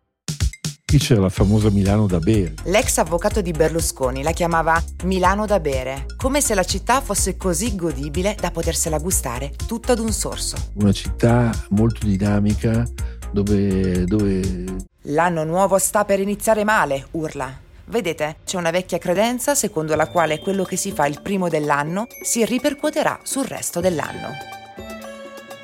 C'era 0.97 1.21
la 1.21 1.29
famosa 1.29 1.71
Milano 1.71 2.07
da 2.07 2.19
bere. 2.19 2.55
L'ex 2.65 2.97
avvocato 2.97 3.43
di 3.43 3.51
Berlusconi 3.51 4.23
la 4.23 4.31
chiamava 4.31 4.83
Milano 5.03 5.45
da 5.45 5.61
bere, 5.61 6.07
come 6.17 6.41
se 6.41 6.55
la 6.55 6.63
città 6.63 7.03
fosse 7.03 7.37
così 7.37 7.75
godibile 7.75 8.35
da 8.41 8.51
potersela 8.51 8.99
gustare 8.99 9.53
tutta 9.67 9.93
ad 9.93 9.99
un 9.99 10.13
sorso. 10.13 10.57
Una 10.75 10.93
città 10.93 11.51
molto 11.71 12.07
dinamica 12.07 12.89
dove, 13.33 14.05
dove... 14.05 14.77
L'anno 15.03 15.45
nuovo 15.45 15.77
sta 15.77 16.07
per 16.07 16.21
iniziare 16.21 16.65
male, 16.65 17.09
urla. 17.11 17.53
Vedete, 17.87 18.37
c'è 18.47 18.57
una 18.57 18.71
vecchia 18.71 18.97
credenza 18.97 19.55
secondo 19.55 19.95
la 19.95 20.09
quale 20.09 20.39
quello 20.39 20.65
che 20.65 20.77
si 20.77 20.91
fa 20.91 21.07
il 21.07 21.21
primo 21.21 21.51
dell'anno 21.51 22.07
si 22.23 22.47
ripercuoterà 22.47 23.19
sul 23.25 23.45
resto 23.45 23.81
dell'anno. 23.81 24.29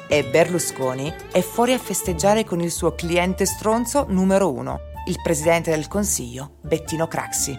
E 0.06 0.24
Berlusconi 0.24 1.10
è 1.30 1.40
fuori 1.40 1.72
a 1.72 1.78
festeggiare 1.78 2.44
con 2.44 2.60
il 2.60 2.72
suo 2.72 2.94
cliente 2.94 3.46
stronzo 3.46 4.04
numero 4.08 4.52
uno, 4.52 4.80
il 5.10 5.20
presidente 5.20 5.72
del 5.72 5.88
Consiglio, 5.88 6.58
Bettino 6.60 7.08
Craxi. 7.08 7.58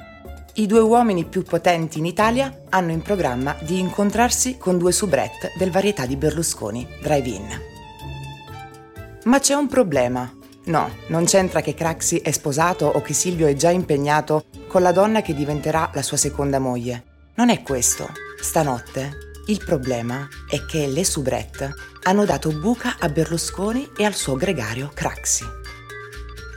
I 0.54 0.66
due 0.68 0.80
uomini 0.80 1.26
più 1.26 1.44
potenti 1.44 2.00
in 2.00 2.06
Italia 2.06 2.64
hanno 2.70 2.92
in 2.92 3.02
programma 3.02 3.58
di 3.60 3.78
incontrarsi 3.78 4.58
con 4.58 4.78
due 4.78 4.94
soubrette 4.94 5.52
del 5.58 5.70
varietà 5.70 6.06
di 6.06 6.16
Berlusconi, 6.16 6.88
Drive-In. 7.02 7.62
Ma 9.26 9.40
c'è 9.40 9.54
un 9.54 9.68
problema. 9.68 10.34
No, 10.66 10.90
non 11.08 11.26
c'entra 11.26 11.60
che 11.60 11.74
Craxi 11.74 12.20
è 12.20 12.32
sposato 12.32 12.86
o 12.86 13.02
che 13.02 13.14
Silvio 13.14 13.48
è 13.48 13.54
già 13.54 13.70
impegnato 13.70 14.46
con 14.68 14.82
la 14.82 14.94
donna 14.94 15.22
che 15.22 15.34
diventerà 15.34 15.92
la 15.94 16.02
sua 16.02 16.18
seconda 16.18 16.60
moglie. 16.60 17.04
Non 17.36 17.50
è 17.50 17.62
questo. 17.64 18.10
Stanotte 18.40 19.30
il 19.48 19.62
problema 19.66 20.26
è 20.50 20.64
che 20.66 20.88
le 20.88 21.04
soubrette 21.04 21.74
hanno 22.04 22.24
dato 22.24 22.52
buca 22.52 22.96
a 22.98 23.10
Berlusconi 23.10 23.92
e 23.98 24.06
al 24.06 24.14
suo 24.14 24.36
gregario 24.36 24.90
Craxi. 24.94 25.60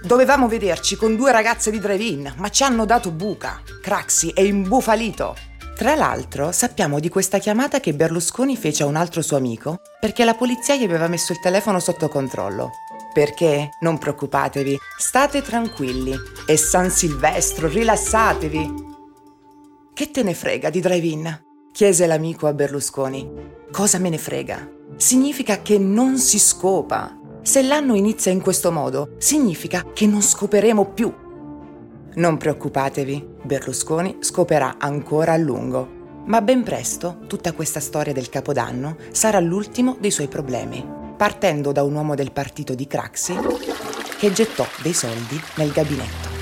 Dovevamo 0.04 0.48
vederci 0.48 0.96
con 0.96 1.16
due 1.16 1.32
ragazze 1.32 1.70
di 1.70 1.78
drive-in, 1.78 2.34
ma 2.36 2.50
ci 2.50 2.62
hanno 2.62 2.84
dato 2.84 3.10
buca. 3.10 3.62
Craxi 3.80 4.32
è 4.34 4.42
imbufalito. 4.42 5.34
Tra 5.74 5.94
l'altro, 5.94 6.52
sappiamo 6.52 7.00
di 7.00 7.08
questa 7.08 7.38
chiamata 7.38 7.80
che 7.80 7.94
Berlusconi 7.94 8.54
fece 8.54 8.82
a 8.82 8.86
un 8.86 8.96
altro 8.96 9.22
suo 9.22 9.38
amico 9.38 9.80
perché 9.98 10.24
la 10.24 10.34
polizia 10.34 10.76
gli 10.76 10.84
aveva 10.84 11.08
messo 11.08 11.32
il 11.32 11.40
telefono 11.40 11.80
sotto 11.80 12.08
controllo. 12.08 12.72
Perché? 13.14 13.70
Non 13.80 13.96
preoccupatevi, 13.96 14.78
state 14.98 15.40
tranquilli. 15.40 16.14
È 16.44 16.54
San 16.54 16.90
Silvestro, 16.90 17.66
rilassatevi. 17.66 18.74
Che 19.94 20.10
te 20.10 20.22
ne 20.22 20.34
frega 20.34 20.68
di 20.68 20.80
drive-in? 20.80 21.44
chiese 21.72 22.06
l'amico 22.06 22.46
a 22.46 22.52
Berlusconi. 22.52 23.26
Cosa 23.72 23.98
me 23.98 24.10
ne 24.10 24.18
frega? 24.18 24.68
Significa 24.96 25.62
che 25.62 25.78
non 25.78 26.18
si 26.18 26.38
scopa. 26.38 27.22
Se 27.44 27.61
l'anno 27.61 27.94
inizia 27.94 28.33
in 28.33 28.40
questo 28.40 28.72
modo, 28.72 29.16
significa 29.18 29.85
che 29.92 30.07
non 30.07 30.22
scoperemo 30.22 30.87
più. 30.92 31.12
Non 32.14 32.38
preoccupatevi, 32.38 33.22
Berlusconi 33.42 34.16
scoperà 34.20 34.76
ancora 34.78 35.35
a 35.35 35.37
lungo. 35.37 36.22
Ma 36.24 36.40
ben 36.40 36.62
presto 36.62 37.18
tutta 37.26 37.52
questa 37.52 37.80
storia 37.80 38.14
del 38.14 38.30
Capodanno 38.30 38.96
sarà 39.11 39.40
l'ultimo 39.40 39.98
dei 40.00 40.11
suoi 40.11 40.28
problemi, 40.28 40.83
partendo 41.18 41.70
da 41.70 41.83
un 41.83 41.94
uomo 41.94 42.14
del 42.14 42.33
partito 42.33 42.74
di 42.74 42.87
Craxi 42.87 43.37
che 44.16 44.33
gettò 44.33 44.64
dei 44.83 44.94
soldi 44.94 45.38
nel 45.57 45.70
gabinetto. 45.70 46.33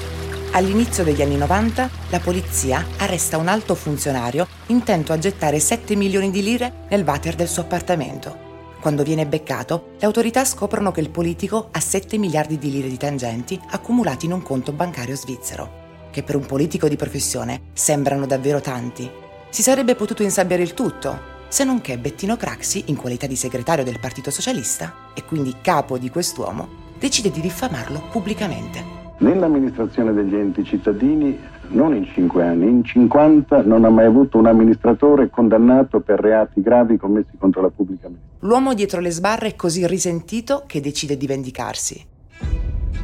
All'inizio 0.52 1.02
degli 1.02 1.20
anni 1.20 1.36
90 1.36 1.90
la 2.10 2.20
polizia 2.20 2.86
arresta 2.98 3.38
un 3.38 3.48
alto 3.48 3.74
funzionario 3.74 4.46
intento 4.66 5.12
a 5.12 5.18
gettare 5.18 5.58
7 5.58 5.96
milioni 5.96 6.30
di 6.30 6.44
lire 6.44 6.86
nel 6.90 7.02
water 7.02 7.34
del 7.34 7.48
suo 7.48 7.62
appartamento. 7.62 8.41
Quando 8.82 9.04
viene 9.04 9.26
beccato, 9.26 9.90
le 10.00 10.06
autorità 10.06 10.44
scoprono 10.44 10.90
che 10.90 10.98
il 10.98 11.10
politico 11.10 11.68
ha 11.70 11.78
7 11.78 12.18
miliardi 12.18 12.58
di 12.58 12.68
lire 12.68 12.88
di 12.88 12.96
tangenti 12.96 13.56
accumulati 13.70 14.26
in 14.26 14.32
un 14.32 14.42
conto 14.42 14.72
bancario 14.72 15.14
svizzero, 15.14 16.08
che 16.10 16.24
per 16.24 16.34
un 16.34 16.44
politico 16.44 16.88
di 16.88 16.96
professione 16.96 17.60
sembrano 17.74 18.26
davvero 18.26 18.60
tanti. 18.60 19.08
Si 19.50 19.62
sarebbe 19.62 19.94
potuto 19.94 20.24
insabbiare 20.24 20.64
il 20.64 20.74
tutto, 20.74 21.16
se 21.46 21.62
non 21.62 21.80
che 21.80 21.96
Bettino 21.96 22.36
Craxi, 22.36 22.82
in 22.86 22.96
qualità 22.96 23.28
di 23.28 23.36
segretario 23.36 23.84
del 23.84 24.00
Partito 24.00 24.32
Socialista 24.32 25.12
e 25.14 25.24
quindi 25.24 25.54
capo 25.62 25.96
di 25.96 26.10
quest'uomo, 26.10 26.68
decide 26.98 27.30
di 27.30 27.40
diffamarlo 27.40 28.08
pubblicamente. 28.10 28.82
Nell'amministrazione 29.18 30.12
degli 30.12 30.34
enti 30.34 30.64
cittadini, 30.64 31.38
non 31.68 31.94
in 31.94 32.04
5 32.04 32.44
anni, 32.44 32.68
in 32.68 32.84
50 32.84 33.62
non 33.62 33.84
ha 33.84 33.90
mai 33.90 34.06
avuto 34.06 34.38
un 34.38 34.46
amministratore 34.46 35.30
condannato 35.30 36.00
per 36.00 36.20
reati 36.20 36.60
gravi 36.60 36.96
commessi 36.96 37.36
contro 37.38 37.62
la 37.62 37.70
pubblica 37.70 38.06
amministrazione. 38.06 38.48
L'uomo 38.48 38.74
dietro 38.74 39.00
le 39.00 39.10
sbarre 39.10 39.48
è 39.48 39.56
così 39.56 39.86
risentito 39.86 40.64
che 40.66 40.80
decide 40.80 41.16
di 41.16 41.26
vendicarsi. 41.26 42.04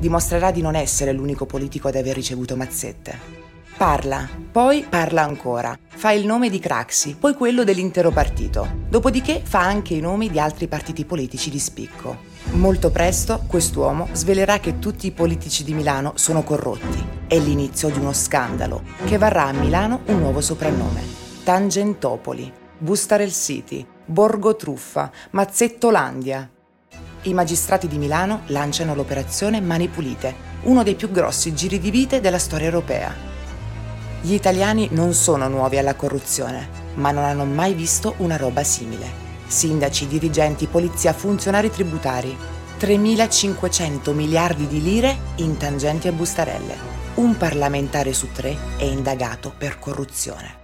Dimostrerà 0.00 0.50
di 0.50 0.62
non 0.62 0.74
essere 0.74 1.12
l'unico 1.12 1.46
politico 1.46 1.88
ad 1.88 1.96
aver 1.96 2.14
ricevuto 2.14 2.56
mazzette. 2.56 3.37
Parla, 3.78 4.28
poi 4.50 4.84
parla 4.88 5.22
ancora, 5.22 5.78
fa 5.86 6.10
il 6.10 6.26
nome 6.26 6.50
di 6.50 6.58
Craxi, 6.58 7.14
poi 7.14 7.34
quello 7.34 7.62
dell'intero 7.62 8.10
partito. 8.10 8.66
Dopodiché 8.88 9.40
fa 9.44 9.60
anche 9.60 9.94
i 9.94 10.00
nomi 10.00 10.28
di 10.30 10.40
altri 10.40 10.66
partiti 10.66 11.04
politici 11.04 11.48
di 11.48 11.60
spicco. 11.60 12.22
Molto 12.54 12.90
presto 12.90 13.44
quest'uomo 13.46 14.08
svelerà 14.14 14.58
che 14.58 14.80
tutti 14.80 15.06
i 15.06 15.12
politici 15.12 15.62
di 15.62 15.74
Milano 15.74 16.14
sono 16.16 16.42
corrotti. 16.42 17.06
È 17.28 17.38
l'inizio 17.38 17.88
di 17.88 18.00
uno 18.00 18.12
scandalo 18.12 18.82
che 19.04 19.16
varrà 19.16 19.44
a 19.44 19.52
Milano 19.52 20.00
un 20.06 20.18
nuovo 20.18 20.40
soprannome. 20.40 21.00
Tangentopoli, 21.44 22.52
Bustarel 22.78 23.32
City, 23.32 23.86
Borgo 24.04 24.56
Truffa, 24.56 25.08
Mazzettolandia. 25.30 26.50
I 27.22 27.32
magistrati 27.32 27.86
di 27.86 27.98
Milano 27.98 28.40
lanciano 28.46 28.96
l'operazione 28.96 29.60
Mani 29.60 29.86
Pulite, 29.86 30.34
uno 30.62 30.82
dei 30.82 30.96
più 30.96 31.12
grossi 31.12 31.54
giri 31.54 31.78
di 31.78 31.92
vite 31.92 32.20
della 32.20 32.38
storia 32.38 32.66
europea. 32.66 33.27
Gli 34.28 34.34
italiani 34.34 34.90
non 34.90 35.14
sono 35.14 35.48
nuovi 35.48 35.78
alla 35.78 35.94
corruzione, 35.94 36.68
ma 36.96 37.12
non 37.12 37.24
hanno 37.24 37.46
mai 37.46 37.72
visto 37.72 38.12
una 38.18 38.36
roba 38.36 38.62
simile. 38.62 39.10
Sindaci, 39.46 40.06
dirigenti, 40.06 40.66
polizia, 40.66 41.14
funzionari 41.14 41.70
tributari. 41.70 42.36
3.500 42.78 44.12
miliardi 44.12 44.66
di 44.66 44.82
lire 44.82 45.16
in 45.36 45.56
tangenti 45.56 46.08
a 46.08 46.12
bustarelle. 46.12 46.76
Un 47.14 47.38
parlamentare 47.38 48.12
su 48.12 48.30
tre 48.30 48.54
è 48.76 48.84
indagato 48.84 49.50
per 49.56 49.78
corruzione. 49.78 50.57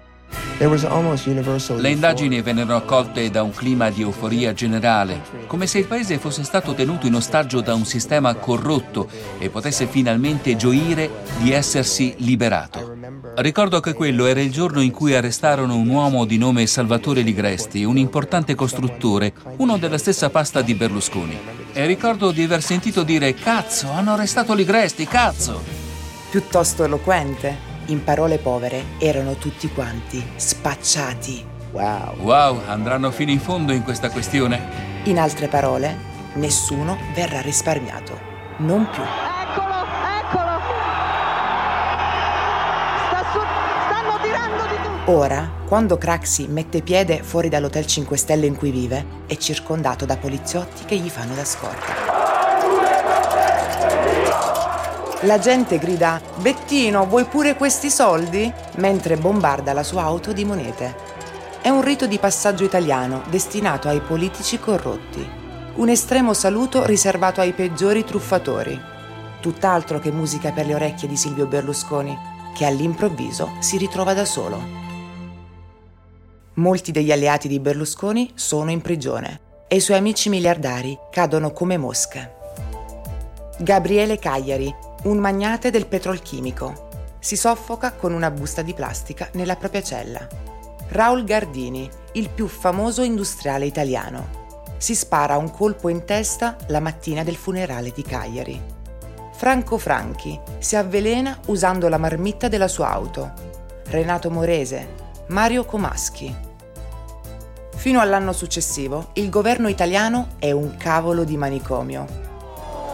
Le 0.57 1.91
indagini 1.91 2.41
vennero 2.41 2.77
accolte 2.77 3.29
da 3.29 3.43
un 3.43 3.53
clima 3.53 3.91
di 3.91 4.03
euforia 4.03 4.53
generale, 4.53 5.21
come 5.47 5.67
se 5.67 5.79
il 5.79 5.87
paese 5.87 6.19
fosse 6.19 6.45
stato 6.45 6.75
tenuto 6.75 7.07
in 7.09 7.15
ostaggio 7.15 7.61
da 7.61 7.75
un 7.75 7.85
sistema 7.85 8.33
corrotto 8.35 9.09
e 9.39 9.51
potesse 9.51 9.87
finalmente 9.87 10.55
gioire 10.55 11.11
di 11.39 11.51
essersi 11.51 12.15
liberato. 12.19 12.97
Ricordo 13.37 13.81
che 13.81 13.95
quello 13.95 14.27
era 14.27 14.41
il 14.41 14.53
giorno 14.53 14.81
in 14.81 14.93
cui 14.93 15.15
arrestarono 15.15 15.75
un 15.75 15.89
uomo 15.89 16.25
di 16.25 16.39
nome 16.39 16.67
Salvatore 16.67 17.23
Ligresti, 17.23 17.83
un 17.83 17.99
importante 17.99 18.55
costruttore, 18.55 19.33
uno 19.57 19.77
della 19.77 19.99
stessa 19.99 20.31
pasta 20.31 20.63
di 20.63 20.75
Berlusconi. 20.75 21.37
E 21.73 21.85
ricordo 21.85 22.31
di 22.31 22.45
aver 22.45 22.63
sentito 22.63 23.03
dire 23.03 23.35
cazzo, 23.35 23.91
hanno 23.91 24.13
arrestato 24.13 24.55
Ligresti, 24.55 25.05
cazzo! 25.05 25.61
Piuttosto 26.31 26.85
eloquente, 26.85 27.73
in 27.87 28.05
parole 28.05 28.39
povere, 28.39 28.85
erano 28.99 29.35
tutti 29.35 29.69
quanti 29.69 30.25
spacciati. 30.37 31.45
Wow. 31.73 32.17
Wow, 32.21 32.61
andranno 32.67 33.11
fino 33.11 33.31
in 33.31 33.41
fondo 33.41 33.73
in 33.73 33.83
questa 33.83 34.11
questione. 34.11 35.03
In 35.05 35.19
altre 35.19 35.49
parole, 35.49 35.97
nessuno 36.35 36.97
verrà 37.15 37.41
risparmiato. 37.41 38.19
Non 38.59 38.89
più. 38.91 39.03
Eccolo, 39.03 39.75
eccolo! 40.21 40.61
Sta 43.09 43.25
su, 43.33 43.39
stanno 43.89 44.19
tirando 44.23 44.63
di 44.63 44.77
tutto! 44.83 45.11
Ora, 45.11 45.51
quando 45.67 45.99
Craxi 45.99 46.47
mette 46.47 46.81
piede 46.83 47.23
fuori 47.23 47.49
dall'hotel 47.49 47.87
5 47.87 48.17
Stelle 48.17 48.47
in 48.47 48.57
cui 48.57 48.71
vive, 48.71 49.05
è 49.27 49.37
circondato 49.37 50.07
da 50.07 50.17
poliziotti 50.17 50.85
che 50.85 50.97
gli 50.97 51.09
fanno 51.09 51.35
da 51.35 51.45
scorta. 51.45 52.14
La 55.25 55.39
gente 55.39 55.79
grida 55.79 56.21
Bettino, 56.37 57.07
vuoi 57.07 57.25
pure 57.25 57.57
questi 57.57 57.89
soldi? 57.89 58.53
mentre 58.77 59.17
bombarda 59.17 59.73
la 59.73 59.83
sua 59.83 60.03
auto 60.03 60.35
di 60.35 60.45
monete. 60.45 60.95
È 61.63 61.71
un 61.71 61.81
rito 61.81 62.07
di 62.07 62.19
passaggio 62.19 62.65
italiano 62.65 63.23
destinato 63.31 63.89
ai 63.89 64.01
politici 64.01 64.59
corrotti. 64.59 65.27
Un 65.77 65.89
estremo 65.89 66.35
saluto 66.35 66.85
riservato 66.85 67.41
ai 67.41 67.53
peggiori 67.53 68.05
truffatori. 68.05 68.79
Tutt'altro 69.41 69.99
che 69.99 70.13
musica 70.13 70.53
per 70.53 70.67
le 70.67 70.75
orecchie 70.75 71.09
di 71.09 71.17
Silvio 71.17 71.47
Berlusconi, 71.47 72.15
che 72.55 72.67
all'improvviso 72.67 73.53
si 73.61 73.79
ritrova 73.79 74.13
da 74.13 74.27
solo. 74.27 74.61
Molti 76.55 76.93
degli 76.93 77.11
alleati 77.11 77.49
di 77.49 77.61
Berlusconi 77.61 78.33
sono 78.35 78.71
in 78.71 78.83
prigione 78.83 79.41
e 79.69 79.77
i 79.77 79.81
suoi 79.81 79.97
amici 79.97 80.29
miliardari 80.29 80.99
cadono 81.11 81.51
come 81.53 81.79
mosche. 81.79 82.43
Gabriele 83.59 84.19
Cagliari, 84.19 84.93
un 85.05 85.19
magnate 85.19 85.71
del 85.71 85.87
petrolchimico. 85.87 86.89
Si 87.19 87.37
soffoca 87.37 87.93
con 87.93 88.13
una 88.13 88.31
busta 88.31 88.63
di 88.63 88.73
plastica 88.73 89.29
nella 89.33 89.57
propria 89.57 89.83
cella. 89.83 90.27
Raul 90.89 91.25
Gardini, 91.25 91.89
il 92.13 92.31
più 92.31 92.47
famoso 92.47 93.03
industriale 93.03 93.67
italiano. 93.67 94.43
Si 94.79 94.95
spara 94.95 95.37
un 95.37 95.51
colpo 95.51 95.89
in 95.89 96.05
testa 96.05 96.57
la 96.69 96.81
mattina 96.81 97.23
del 97.23 97.37
funerale 97.37 97.93
di 97.95 98.03
Cagliari. 98.03 98.63
Franco 99.33 99.77
Franchi 99.77 100.41
si 100.59 100.77
avvelena 100.77 101.39
usando 101.47 101.89
la 101.89 101.99
marmitta 101.99 102.49
della 102.49 102.69
sua 102.69 102.91
auto. 102.91 103.33
Renato 103.87 104.31
Morese, 104.31 104.89
Mario 105.29 105.67
Comaschi. 105.67 106.35
Fino 107.77 108.01
all'anno 108.01 108.33
successivo 108.33 109.09
il 109.15 109.29
governo 109.29 109.69
italiano 109.69 110.29
è 110.39 110.51
un 110.51 110.79
cavolo 110.79 111.25
di 111.25 111.37
manicomio. 111.37 112.07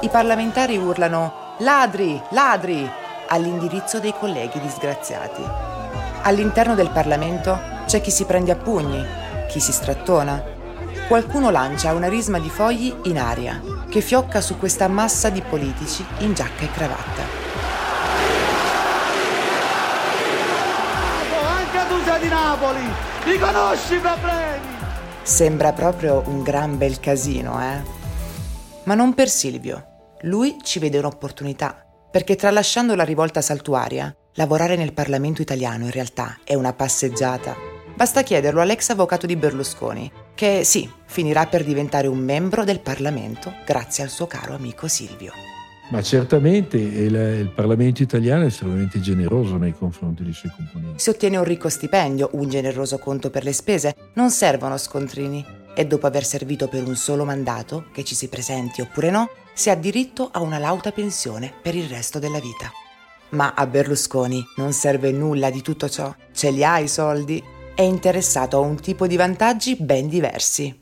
I 0.00 0.08
parlamentari 0.08 0.76
urlano 0.76 1.39
ladri, 1.60 2.20
ladri 2.30 2.90
all'indirizzo 3.28 3.98
dei 4.00 4.14
colleghi 4.18 4.60
disgraziati. 4.60 5.42
All'interno 6.22 6.74
del 6.74 6.90
Parlamento 6.90 7.58
c'è 7.86 8.00
chi 8.00 8.10
si 8.10 8.24
prende 8.24 8.52
a 8.52 8.56
pugni, 8.56 9.04
chi 9.48 9.60
si 9.60 9.72
strattona. 9.72 10.42
Qualcuno 11.06 11.50
lancia 11.50 11.92
una 11.92 12.08
risma 12.08 12.38
di 12.38 12.48
fogli 12.48 12.94
in 13.04 13.18
aria 13.18 13.60
che 13.88 14.00
fiocca 14.00 14.40
su 14.40 14.58
questa 14.58 14.88
massa 14.88 15.28
di 15.28 15.42
politici 15.42 16.04
in 16.18 16.34
giacca 16.34 16.62
e 16.62 16.70
cravatta. 16.70 17.22
Anche 21.56 21.88
tu 21.88 22.04
sei 22.04 22.20
di 22.20 22.28
Napoli! 22.28 22.92
Riconosci 23.24 23.94
i 23.94 23.98
problemi! 23.98 24.78
Sembra 25.22 25.72
proprio 25.72 26.22
un 26.26 26.42
gran 26.42 26.78
bel 26.78 27.00
casino, 27.00 27.60
eh? 27.60 27.98
Ma 28.84 28.94
non 28.94 29.14
per 29.14 29.28
Silvio. 29.28 29.89
Lui 30.24 30.56
ci 30.62 30.78
vede 30.78 30.98
un'opportunità, 30.98 31.86
perché 32.10 32.36
tralasciando 32.36 32.94
la 32.94 33.04
rivolta 33.04 33.40
saltuaria, 33.40 34.14
lavorare 34.34 34.76
nel 34.76 34.92
Parlamento 34.92 35.40
italiano 35.40 35.84
in 35.84 35.90
realtà 35.90 36.38
è 36.44 36.54
una 36.54 36.74
passeggiata. 36.74 37.56
Basta 37.94 38.22
chiederlo 38.22 38.60
all'ex 38.60 38.90
avvocato 38.90 39.24
di 39.26 39.36
Berlusconi, 39.36 40.12
che 40.34 40.62
sì, 40.64 40.90
finirà 41.06 41.46
per 41.46 41.64
diventare 41.64 42.06
un 42.06 42.18
membro 42.18 42.64
del 42.64 42.80
Parlamento 42.80 43.54
grazie 43.64 44.04
al 44.04 44.10
suo 44.10 44.26
caro 44.26 44.54
amico 44.54 44.88
Silvio. 44.88 45.32
Ma 45.88 46.02
certamente 46.02 46.76
il, 46.76 47.14
il, 47.14 47.52
Parlamento 47.54 48.02
italiano 48.02 48.42
è 48.42 48.46
estremamente 48.46 49.00
generoso 49.00 49.56
nei 49.56 49.72
confronti 49.72 50.22
dei 50.22 50.34
suoi 50.34 50.52
componenti. 50.54 51.00
Si 51.00 51.08
ottiene 51.08 51.38
un 51.38 51.44
ricco 51.44 51.70
stipendio, 51.70 52.28
un 52.34 52.48
generoso 52.48 52.98
conto 52.98 53.30
per 53.30 53.42
le 53.42 53.54
spese, 53.54 53.96
non 54.14 54.30
servono 54.30 54.76
scontrini 54.76 55.44
e 55.74 55.86
dopo 55.86 56.06
aver 56.06 56.24
servito 56.24 56.68
per 56.68 56.86
un 56.86 56.94
solo 56.94 57.24
mandato, 57.24 57.86
che 57.92 58.04
ci 58.04 58.14
si 58.14 58.28
presenti 58.28 58.80
oppure 58.82 59.10
no, 59.10 59.30
si 59.52 59.70
ha 59.70 59.74
diritto 59.74 60.28
a 60.32 60.40
una 60.40 60.58
lauta 60.58 60.90
pensione 60.92 61.52
per 61.62 61.74
il 61.74 61.88
resto 61.88 62.18
della 62.18 62.40
vita. 62.40 62.70
Ma 63.30 63.54
a 63.54 63.66
Berlusconi 63.66 64.44
non 64.56 64.72
serve 64.72 65.12
nulla 65.12 65.50
di 65.50 65.62
tutto 65.62 65.88
ciò. 65.88 66.14
Ce 66.32 66.50
li 66.50 66.64
ha 66.64 66.78
i 66.78 66.88
soldi. 66.88 67.42
È 67.74 67.82
interessato 67.82 68.56
a 68.56 68.60
un 68.60 68.80
tipo 68.80 69.06
di 69.06 69.16
vantaggi 69.16 69.76
ben 69.78 70.08
diversi. 70.08 70.80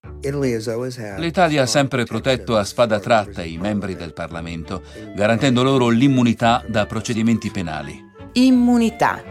L'Italia 1.19 1.63
ha 1.63 1.67
sempre 1.67 2.05
protetto 2.05 2.57
a 2.57 2.65
spada 2.65 2.99
tratta 2.99 3.45
i 3.45 3.57
membri 3.57 3.95
del 3.95 4.13
Parlamento, 4.13 4.83
garantendo 5.15 5.63
loro 5.63 5.89
l'immunità 5.89 6.65
da 6.67 6.87
procedimenti 6.87 7.51
penali. 7.51 8.05
Immunità. 8.33 9.23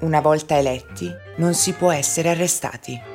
Una 0.00 0.20
volta 0.20 0.58
eletti, 0.58 1.08
non 1.36 1.54
si 1.54 1.72
può 1.74 1.92
essere 1.92 2.30
arrestati. 2.30 3.11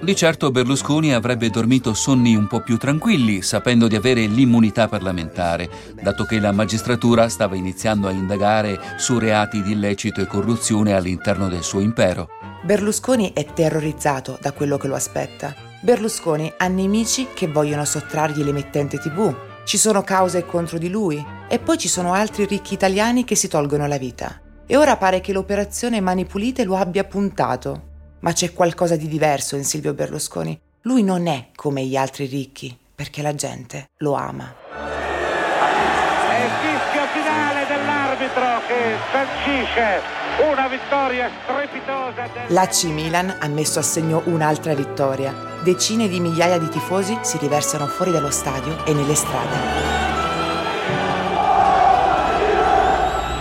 Di 0.00 0.14
certo 0.14 0.50
Berlusconi 0.50 1.14
avrebbe 1.14 1.48
dormito 1.48 1.94
sonni 1.94 2.36
un 2.36 2.46
po' 2.46 2.60
più 2.60 2.76
tranquilli, 2.76 3.40
sapendo 3.40 3.88
di 3.88 3.96
avere 3.96 4.26
l'immunità 4.26 4.88
parlamentare, 4.88 5.70
dato 5.94 6.24
che 6.24 6.38
la 6.38 6.52
magistratura 6.52 7.26
stava 7.30 7.56
iniziando 7.56 8.08
a 8.08 8.10
indagare 8.10 8.78
su 8.98 9.18
reati 9.18 9.62
di 9.62 9.72
illecito 9.72 10.20
e 10.20 10.26
corruzione 10.26 10.92
all'interno 10.92 11.48
del 11.48 11.62
suo 11.62 11.80
impero. 11.80 12.28
Berlusconi 12.62 13.32
è 13.32 13.46
terrorizzato 13.54 14.36
da 14.38 14.52
quello 14.52 14.76
che 14.76 14.88
lo 14.88 14.96
aspetta. 14.96 15.54
Berlusconi 15.80 16.52
ha 16.54 16.68
nemici 16.68 17.28
che 17.32 17.46
vogliono 17.46 17.86
sottrargli 17.86 18.42
l'emittente 18.42 18.98
TV. 18.98 19.34
Ci 19.64 19.78
sono 19.78 20.02
cause 20.02 20.44
contro 20.44 20.76
di 20.76 20.90
lui 20.90 21.24
e 21.48 21.58
poi 21.58 21.78
ci 21.78 21.88
sono 21.88 22.12
altri 22.12 22.44
ricchi 22.44 22.74
italiani 22.74 23.24
che 23.24 23.34
si 23.34 23.48
tolgono 23.48 23.86
la 23.86 23.96
vita. 23.96 24.42
E 24.66 24.76
ora 24.76 24.98
pare 24.98 25.22
che 25.22 25.32
l'operazione 25.32 26.02
Mani 26.02 26.26
Pulite 26.26 26.64
lo 26.64 26.76
abbia 26.76 27.04
puntato. 27.04 27.94
Ma 28.20 28.32
c'è 28.32 28.52
qualcosa 28.52 28.96
di 28.96 29.08
diverso 29.08 29.56
in 29.56 29.64
Silvio 29.64 29.94
Berlusconi. 29.94 30.58
Lui 30.82 31.02
non 31.02 31.26
è 31.26 31.48
come 31.54 31.84
gli 31.84 31.96
altri 31.96 32.26
ricchi, 32.26 32.76
perché 32.94 33.20
la 33.20 33.34
gente 33.34 33.90
lo 33.98 34.14
ama. 34.14 34.54
È 36.30 36.44
il 36.44 36.50
fischio 36.62 37.06
finale 37.12 37.66
dell'arbitro 37.66 38.66
che 38.66 38.96
sancisce 39.12 40.00
una 40.48 40.68
vittoria 40.68 41.30
strepitosa. 41.42 42.28
Del... 42.32 42.54
L'AC 42.54 42.84
Milan 42.84 43.36
ha 43.40 43.48
messo 43.48 43.78
a 43.78 43.82
segno 43.82 44.22
un'altra 44.26 44.74
vittoria. 44.74 45.34
Decine 45.62 46.08
di 46.08 46.20
migliaia 46.20 46.58
di 46.58 46.68
tifosi 46.68 47.18
si 47.22 47.38
riversano 47.38 47.86
fuori 47.86 48.10
dallo 48.12 48.30
stadio 48.30 48.84
e 48.86 48.94
nelle 48.94 49.14
strade. 49.14 50.04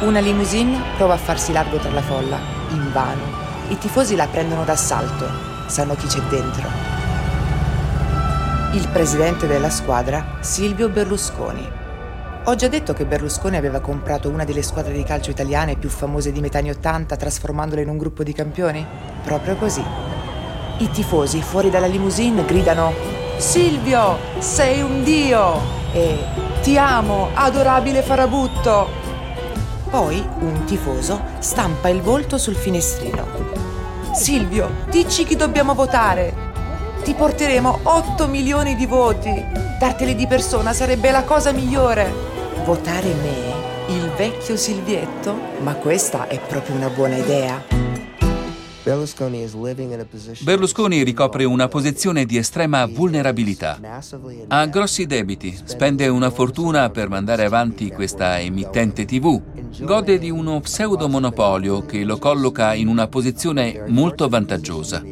Una 0.01 0.19
limousine 0.19 0.81
prova 0.97 1.13
a 1.13 1.17
farsi 1.17 1.51
largo 1.51 1.77
tra 1.77 1.91
la 1.91 2.01
folla, 2.01 2.37
invano. 2.71 3.44
I 3.67 3.79
tifosi 3.79 4.15
la 4.15 4.27
prendono 4.27 4.63
d'assalto, 4.63 5.25
sanno 5.65 5.95
chi 5.95 6.05
c'è 6.05 6.19
dentro. 6.29 6.67
Il 8.73 8.87
presidente 8.89 9.47
della 9.47 9.71
squadra, 9.71 10.37
Silvio 10.41 10.87
Berlusconi. 10.87 11.67
Ho 12.43 12.53
già 12.53 12.67
detto 12.67 12.93
che 12.93 13.05
Berlusconi 13.05 13.55
aveva 13.55 13.79
comprato 13.79 14.29
una 14.29 14.43
delle 14.43 14.61
squadre 14.61 14.93
di 14.93 15.03
calcio 15.03 15.31
italiane 15.31 15.77
più 15.77 15.89
famose 15.89 16.31
di 16.31 16.41
metà 16.41 16.59
anni 16.59 16.69
80 16.69 17.15
trasformandola 17.15 17.81
in 17.81 17.89
un 17.89 17.97
gruppo 17.97 18.21
di 18.21 18.33
campioni? 18.33 18.85
Proprio 19.23 19.55
così. 19.55 19.83
I 20.77 20.91
tifosi 20.91 21.41
fuori 21.41 21.71
dalla 21.71 21.87
limousine 21.87 22.45
gridano 22.45 22.93
Silvio, 23.37 24.17
sei 24.37 24.81
un 24.81 25.03
dio! 25.03 25.59
E 25.91 26.17
ti 26.61 26.77
amo, 26.77 27.29
adorabile 27.33 28.03
farabutto! 28.03 29.04
Poi 29.89 30.27
un 30.39 30.65
tifoso 30.65 31.21
stampa 31.39 31.89
il 31.89 32.01
volto 32.01 32.37
sul 32.37 32.55
finestrino. 32.55 33.25
Silvio, 34.13 34.69
dici 34.89 35.25
chi 35.25 35.35
dobbiamo 35.35 35.73
votare. 35.73 36.33
Ti 37.03 37.13
porteremo 37.13 37.79
8 37.83 38.27
milioni 38.27 38.75
di 38.75 38.85
voti. 38.85 39.45
Darteli 39.79 40.15
di 40.15 40.27
persona 40.27 40.73
sarebbe 40.73 41.11
la 41.11 41.23
cosa 41.23 41.51
migliore. 41.51 42.11
Votare 42.63 43.13
me, 43.13 43.93
il 43.93 44.09
vecchio 44.17 44.57
Silvietto? 44.57 45.37
Ma 45.59 45.75
questa 45.75 46.27
è 46.27 46.39
proprio 46.39 46.75
una 46.75 46.89
buona 46.89 47.17
idea. 47.17 47.84
Berlusconi 50.41 51.01
ricopre 51.01 51.43
una 51.43 51.67
posizione 51.67 52.23
di 52.23 52.37
estrema 52.37 52.85
vulnerabilità. 52.85 53.79
Ha 54.47 54.65
grossi 54.67 55.07
debiti, 55.07 55.57
spende 55.63 56.07
una 56.07 56.29
fortuna 56.29 56.91
per 56.91 57.09
mandare 57.09 57.45
avanti 57.45 57.89
questa 57.89 58.39
emittente 58.39 59.05
TV, 59.05 59.41
gode 59.81 60.19
di 60.19 60.29
uno 60.29 60.59
pseudo-monopolio 60.59 61.83
che 61.83 62.03
lo 62.03 62.19
colloca 62.19 62.75
in 62.75 62.87
una 62.87 63.07
posizione 63.07 63.85
molto 63.87 64.29
vantaggiosa. 64.29 65.03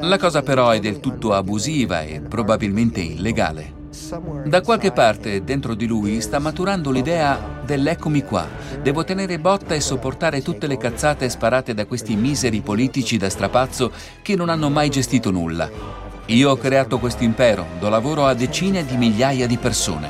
La 0.00 0.18
cosa 0.18 0.42
però 0.42 0.68
è 0.68 0.78
del 0.78 1.00
tutto 1.00 1.32
abusiva 1.32 2.02
e 2.02 2.20
probabilmente 2.20 3.00
illegale. 3.00 3.80
Da 4.44 4.62
qualche 4.62 4.90
parte 4.90 5.44
dentro 5.44 5.74
di 5.74 5.86
lui 5.86 6.22
sta 6.22 6.38
maturando 6.38 6.90
l'idea 6.90 7.60
dell'eccomi 7.62 8.22
qua, 8.24 8.48
devo 8.80 9.04
tenere 9.04 9.38
botta 9.38 9.74
e 9.74 9.80
sopportare 9.80 10.40
tutte 10.40 10.66
le 10.66 10.78
cazzate 10.78 11.28
sparate 11.28 11.74
da 11.74 11.84
questi 11.84 12.16
miseri 12.16 12.62
politici 12.62 13.18
da 13.18 13.28
strapazzo 13.28 13.92
che 14.22 14.34
non 14.34 14.48
hanno 14.48 14.70
mai 14.70 14.88
gestito 14.88 15.30
nulla. 15.30 15.68
Io 16.26 16.50
ho 16.50 16.56
creato 16.56 16.98
questo 16.98 17.22
impero, 17.22 17.66
do 17.78 17.90
lavoro 17.90 18.24
a 18.24 18.32
decine 18.32 18.86
di 18.86 18.96
migliaia 18.96 19.46
di 19.46 19.58
persone. 19.58 20.08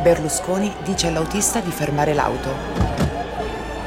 Berlusconi 0.00 0.72
dice 0.84 1.08
all'autista 1.08 1.58
di 1.58 1.72
fermare 1.72 2.14
l'auto. 2.14 2.50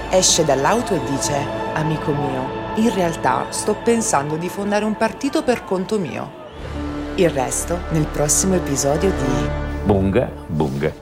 Esce 0.09 0.43
dall'auto 0.43 0.93
e 0.93 0.99
dice, 1.09 1.33
amico 1.73 2.11
mio, 2.11 2.73
in 2.75 2.93
realtà 2.93 3.45
sto 3.49 3.75
pensando 3.75 4.35
di 4.35 4.49
fondare 4.49 4.83
un 4.83 4.97
partito 4.97 5.41
per 5.41 5.63
conto 5.63 5.97
mio. 5.99 6.43
Il 7.17 7.29
resto 7.29 7.79
nel 7.91 8.07
prossimo 8.07 8.55
episodio 8.55 9.09
di 9.09 9.49
Bunga 9.85 10.29
Bunga. 10.49 10.93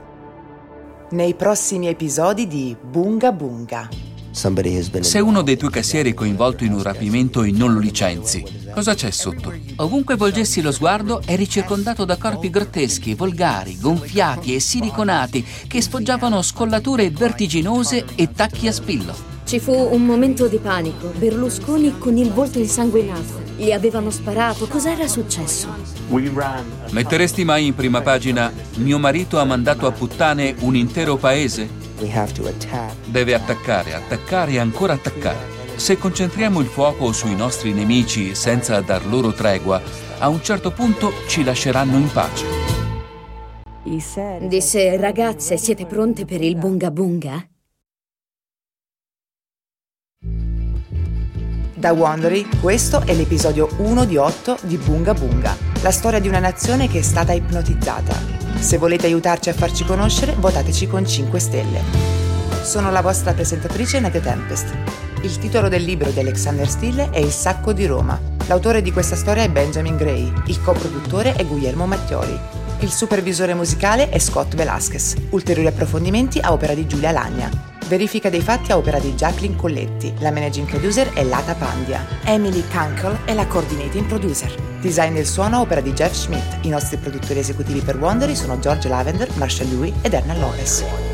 Nei 1.10 1.34
prossimi 1.34 1.88
episodi 1.88 2.46
di 2.46 2.76
Bunga 2.80 3.32
Bunga. 3.32 3.88
Se 4.30 5.18
uno 5.18 5.42
dei 5.42 5.56
tuoi 5.56 5.72
cassieri 5.72 6.12
è 6.12 6.14
coinvolto 6.14 6.62
in 6.62 6.72
un 6.72 6.84
rapimento 6.84 7.42
e 7.42 7.50
non 7.50 7.72
lo 7.72 7.80
licenzi, 7.80 8.44
cosa 8.72 8.94
c'è 8.94 9.10
sotto? 9.10 9.52
Ovunque 9.78 10.14
volgessi 10.14 10.62
lo 10.62 10.70
sguardo 10.70 11.20
eri 11.26 11.48
circondato 11.48 12.04
da 12.04 12.16
corpi 12.16 12.48
grotteschi, 12.48 13.14
volgari, 13.14 13.76
gonfiati 13.80 14.54
e 14.54 14.60
siliconati 14.60 15.44
che 15.66 15.82
sfoggiavano 15.82 16.42
scollature 16.42 17.10
vertiginose 17.10 18.04
e 18.14 18.30
tacchi 18.30 18.68
a 18.68 18.72
spillo. 18.72 19.33
Ci 19.44 19.60
fu 19.60 19.72
un 19.72 20.06
momento 20.06 20.48
di 20.48 20.56
panico. 20.56 21.12
Berlusconi 21.18 21.98
con 21.98 22.16
il 22.16 22.32
volto 22.32 22.58
insanguinato. 22.58 23.42
Gli 23.56 23.72
avevano 23.72 24.10
sparato. 24.10 24.66
Cos'era 24.66 25.06
successo? 25.06 25.68
Metteresti 26.90 27.44
mai 27.44 27.66
in 27.66 27.74
prima 27.74 28.00
pagina 28.00 28.50
mio 28.76 28.98
marito 28.98 29.38
ha 29.38 29.44
mandato 29.44 29.86
a 29.86 29.92
puttane 29.92 30.54
un 30.60 30.74
intero 30.74 31.16
paese? 31.16 31.68
Deve 33.04 33.34
attaccare, 33.34 33.92
attaccare 33.92 34.52
e 34.52 34.58
ancora 34.58 34.94
attaccare. 34.94 35.52
Se 35.76 35.98
concentriamo 35.98 36.60
il 36.60 36.66
fuoco 36.66 37.12
sui 37.12 37.36
nostri 37.36 37.72
nemici 37.72 38.34
senza 38.34 38.80
dar 38.80 39.04
loro 39.06 39.32
tregua, 39.32 39.80
a 40.18 40.28
un 40.28 40.42
certo 40.42 40.70
punto 40.70 41.12
ci 41.28 41.44
lasceranno 41.44 41.98
in 41.98 42.10
pace. 42.10 42.46
Disse, 44.48 44.96
ragazze, 44.96 45.58
siete 45.58 45.84
pronte 45.84 46.24
per 46.24 46.40
il 46.40 46.56
bunga 46.56 46.90
bunga? 46.90 47.46
Da 51.84 51.92
Wondery, 51.92 52.48
questo 52.62 53.02
è 53.02 53.12
l'episodio 53.12 53.68
1 53.76 54.06
di 54.06 54.16
8 54.16 54.60
di 54.62 54.78
Bunga 54.78 55.12
Bunga, 55.12 55.54
la 55.82 55.90
storia 55.90 56.18
di 56.18 56.28
una 56.28 56.38
nazione 56.38 56.88
che 56.88 57.00
è 57.00 57.02
stata 57.02 57.34
ipnotizzata. 57.34 58.18
Se 58.58 58.78
volete 58.78 59.04
aiutarci 59.04 59.50
a 59.50 59.52
farci 59.52 59.84
conoscere, 59.84 60.32
votateci 60.32 60.86
con 60.86 61.06
5 61.06 61.38
stelle. 61.38 61.82
Sono 62.62 62.90
la 62.90 63.02
vostra 63.02 63.34
presentatrice 63.34 64.00
Nate 64.00 64.22
Tempest. 64.22 64.74
Il 65.20 65.36
titolo 65.36 65.68
del 65.68 65.82
libro 65.82 66.08
di 66.08 66.20
Alexander 66.20 66.66
Stille 66.66 67.10
è 67.10 67.18
Il 67.18 67.32
sacco 67.32 67.74
di 67.74 67.84
Roma. 67.84 68.18
L'autore 68.46 68.80
di 68.80 68.90
questa 68.90 69.14
storia 69.14 69.42
è 69.42 69.50
Benjamin 69.50 69.96
Gray, 69.96 70.32
il 70.46 70.62
coproduttore 70.62 71.34
è 71.34 71.44
Guglielmo 71.44 71.84
Mattioli. 71.84 72.40
Il 72.78 72.90
supervisore 72.92 73.52
musicale 73.52 74.08
è 74.08 74.18
Scott 74.18 74.54
Velasquez. 74.54 75.16
Ulteriori 75.28 75.68
approfondimenti 75.68 76.38
a 76.38 76.50
opera 76.50 76.72
di 76.72 76.86
Giulia 76.86 77.10
Lagna. 77.10 77.73
Verifica 77.86 78.30
dei 78.30 78.40
fatti 78.40 78.72
a 78.72 78.78
opera 78.78 78.98
di 78.98 79.12
Jacqueline 79.12 79.56
Colletti, 79.56 80.14
la 80.20 80.30
managing 80.30 80.66
producer 80.66 81.12
è 81.12 81.22
Lata 81.22 81.54
Pandia. 81.54 82.06
Emily 82.24 82.64
Kunkel 82.68 83.18
è 83.26 83.34
la 83.34 83.46
coordinating 83.46 84.06
producer. 84.06 84.54
Design 84.80 85.12
del 85.12 85.26
suono 85.26 85.56
a 85.56 85.60
opera 85.60 85.82
di 85.82 85.92
Jeff 85.92 86.14
Schmidt. 86.14 86.64
I 86.64 86.70
nostri 86.70 86.96
produttori 86.96 87.40
esecutivi 87.40 87.80
per 87.80 87.98
Wondery 87.98 88.34
sono 88.34 88.58
George 88.58 88.88
Lavender, 88.88 89.28
Marshall 89.36 89.70
Louis 89.70 89.92
ed 90.00 90.14
Erna 90.14 90.34
Lores. 90.34 91.13